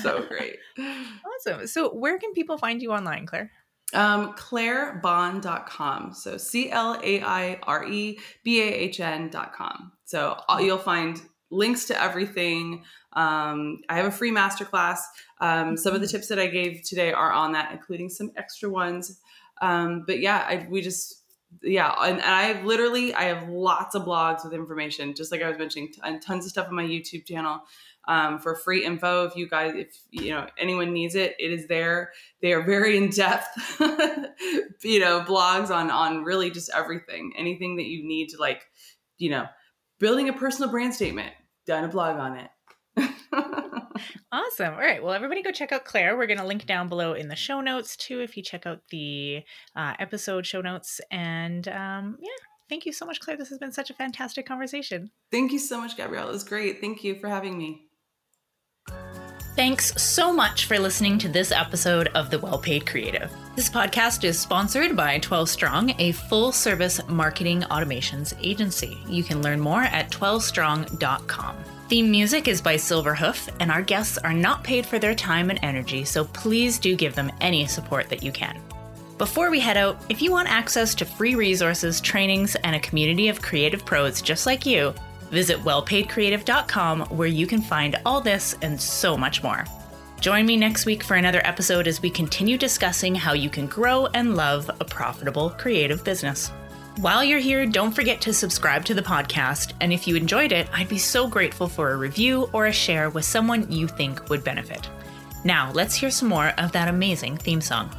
so 0.01 0.25
great. 0.27 0.57
Awesome. 0.77 1.67
So 1.67 1.89
where 1.89 2.19
can 2.19 2.33
people 2.33 2.57
find 2.57 2.81
you 2.81 2.91
online, 2.91 3.25
Claire? 3.25 3.51
Um, 3.93 4.33
clairebahn.com. 4.33 6.13
So 6.13 6.37
C 6.37 6.71
L 6.71 6.99
A 7.03 7.21
I 7.21 7.59
R 7.63 7.85
E 7.85 8.19
B 8.43 8.61
A 8.61 8.65
H 8.65 8.99
N.com. 8.99 9.91
So 10.05 10.37
uh, 10.47 10.59
you'll 10.61 10.77
find 10.77 11.21
links 11.49 11.85
to 11.85 12.01
everything. 12.01 12.83
Um, 13.13 13.81
I 13.89 13.97
have 13.97 14.05
a 14.05 14.11
free 14.11 14.31
masterclass. 14.31 14.99
Um, 15.41 15.75
some 15.75 15.93
of 15.93 16.01
the 16.01 16.07
mm-hmm. 16.07 16.17
tips 16.17 16.27
that 16.29 16.39
I 16.39 16.47
gave 16.47 16.81
today 16.83 17.11
are 17.11 17.31
on 17.31 17.51
that, 17.53 17.71
including 17.73 18.09
some 18.09 18.31
extra 18.37 18.69
ones. 18.69 19.19
Um, 19.61 20.03
but 20.07 20.19
yeah, 20.19 20.45
I, 20.47 20.67
we 20.69 20.81
just 20.81 21.20
yeah 21.61 21.93
and, 22.01 22.19
and 22.19 22.25
i 22.25 22.61
literally 22.63 23.13
i 23.13 23.23
have 23.23 23.49
lots 23.49 23.95
of 23.95 24.03
blogs 24.03 24.43
with 24.43 24.53
information 24.53 25.13
just 25.13 25.31
like 25.31 25.41
i 25.41 25.49
was 25.49 25.57
mentioning 25.57 25.91
and 26.03 26.21
tons 26.21 26.45
of 26.45 26.51
stuff 26.51 26.67
on 26.67 26.75
my 26.75 26.83
youtube 26.83 27.25
channel 27.25 27.61
um, 28.07 28.39
for 28.39 28.55
free 28.55 28.83
info. 28.83 29.25
If 29.25 29.35
you 29.35 29.47
guys 29.47 29.73
if 29.75 29.95
you 30.09 30.31
know 30.31 30.47
anyone 30.57 30.93
needs 30.93 31.15
it 31.15 31.35
it 31.39 31.51
is 31.51 31.67
there. 31.67 32.11
They 32.41 32.53
are 32.53 32.63
very 32.63 32.97
in-depth 32.97 33.79
you 34.83 34.99
know 34.99 35.21
blogs 35.21 35.69
on 35.69 35.91
on 35.91 36.23
really 36.23 36.49
just 36.49 36.71
everything. 36.73 37.33
Anything 37.37 37.77
that 37.77 37.85
you 37.85 38.03
need 38.03 38.29
to 38.29 38.37
like 38.37 38.63
you 39.17 39.29
know 39.29 39.45
building 39.99 40.29
a 40.29 40.33
personal 40.33 40.71
brand 40.71 40.93
statement 40.93 41.33
done 41.67 41.83
a 41.83 41.87
blog 41.87 42.17
on 42.17 42.37
it 42.37 42.49
Awesome. 44.31 44.73
All 44.73 44.79
right. 44.79 45.03
Well, 45.03 45.13
everybody 45.13 45.41
go 45.41 45.51
check 45.51 45.71
out 45.71 45.85
Claire. 45.85 46.17
We're 46.17 46.27
going 46.27 46.39
to 46.39 46.45
link 46.45 46.65
down 46.65 46.87
below 46.87 47.13
in 47.13 47.27
the 47.27 47.35
show 47.35 47.61
notes 47.61 47.95
too 47.95 48.21
if 48.21 48.37
you 48.37 48.43
check 48.43 48.65
out 48.65 48.81
the 48.89 49.43
uh, 49.75 49.93
episode 49.99 50.45
show 50.45 50.61
notes. 50.61 51.01
And 51.11 51.67
um, 51.67 52.17
yeah, 52.19 52.29
thank 52.69 52.85
you 52.85 52.93
so 52.93 53.05
much, 53.05 53.19
Claire. 53.19 53.37
This 53.37 53.49
has 53.49 53.57
been 53.57 53.71
such 53.71 53.89
a 53.89 53.93
fantastic 53.93 54.45
conversation. 54.45 55.11
Thank 55.31 55.51
you 55.51 55.59
so 55.59 55.79
much, 55.79 55.97
Gabrielle. 55.97 56.29
It 56.29 56.31
was 56.31 56.43
great. 56.43 56.79
Thank 56.79 57.03
you 57.03 57.15
for 57.15 57.27
having 57.27 57.57
me. 57.57 57.87
Thanks 59.55 60.01
so 60.01 60.31
much 60.31 60.65
for 60.65 60.79
listening 60.79 61.17
to 61.19 61.27
this 61.27 61.51
episode 61.51 62.07
of 62.15 62.29
The 62.29 62.39
Well 62.39 62.57
Paid 62.57 62.87
Creative. 62.87 63.29
This 63.55 63.69
podcast 63.69 64.23
is 64.23 64.39
sponsored 64.39 64.95
by 64.95 65.19
12 65.19 65.49
Strong, 65.49 65.93
a 65.99 66.13
full 66.13 66.53
service 66.53 67.05
marketing 67.09 67.63
automations 67.63 68.33
agency. 68.41 68.97
You 69.07 69.25
can 69.25 69.41
learn 69.41 69.59
more 69.59 69.81
at 69.81 70.09
12strong.com. 70.09 71.57
Theme 71.91 72.09
music 72.09 72.47
is 72.47 72.61
by 72.61 72.75
Silverhoof, 72.75 73.49
and 73.59 73.69
our 73.69 73.81
guests 73.81 74.17
are 74.17 74.33
not 74.33 74.63
paid 74.63 74.85
for 74.85 74.97
their 74.97 75.13
time 75.13 75.49
and 75.49 75.59
energy, 75.61 76.05
so 76.05 76.23
please 76.23 76.79
do 76.79 76.95
give 76.95 77.15
them 77.15 77.29
any 77.41 77.67
support 77.67 78.07
that 78.07 78.23
you 78.23 78.31
can. 78.31 78.57
Before 79.17 79.51
we 79.51 79.59
head 79.59 79.75
out, 79.75 80.01
if 80.07 80.21
you 80.21 80.31
want 80.31 80.49
access 80.49 80.95
to 80.95 81.05
free 81.05 81.35
resources, 81.35 81.99
trainings, 81.99 82.55
and 82.55 82.77
a 82.77 82.79
community 82.79 83.27
of 83.27 83.41
creative 83.41 83.85
pros 83.85 84.21
just 84.21 84.45
like 84.45 84.65
you, 84.65 84.93
visit 85.31 85.57
wellpaidcreative.com 85.57 87.01
where 87.09 87.27
you 87.27 87.45
can 87.45 87.61
find 87.61 87.99
all 88.05 88.21
this 88.21 88.55
and 88.61 88.79
so 88.79 89.17
much 89.17 89.43
more. 89.43 89.65
Join 90.21 90.45
me 90.45 90.55
next 90.55 90.85
week 90.85 91.03
for 91.03 91.15
another 91.15 91.41
episode 91.43 91.89
as 91.89 92.01
we 92.01 92.09
continue 92.09 92.57
discussing 92.57 93.13
how 93.13 93.33
you 93.33 93.49
can 93.49 93.67
grow 93.67 94.05
and 94.13 94.37
love 94.37 94.71
a 94.79 94.85
profitable 94.85 95.49
creative 95.49 96.05
business. 96.05 96.53
While 96.97 97.23
you're 97.23 97.39
here, 97.39 97.65
don't 97.65 97.93
forget 97.93 98.19
to 98.21 98.33
subscribe 98.33 98.83
to 98.85 98.93
the 98.93 99.01
podcast. 99.01 99.71
And 99.79 99.93
if 99.93 100.07
you 100.07 100.15
enjoyed 100.17 100.51
it, 100.51 100.67
I'd 100.73 100.89
be 100.89 100.97
so 100.97 101.25
grateful 101.27 101.69
for 101.69 101.91
a 101.91 101.97
review 101.97 102.49
or 102.51 102.65
a 102.65 102.73
share 102.73 103.09
with 103.09 103.23
someone 103.23 103.71
you 103.71 103.87
think 103.87 104.29
would 104.29 104.43
benefit. 104.43 104.89
Now, 105.45 105.71
let's 105.71 105.95
hear 105.95 106.11
some 106.11 106.27
more 106.27 106.49
of 106.57 106.73
that 106.73 106.89
amazing 106.89 107.37
theme 107.37 107.61
song. 107.61 107.89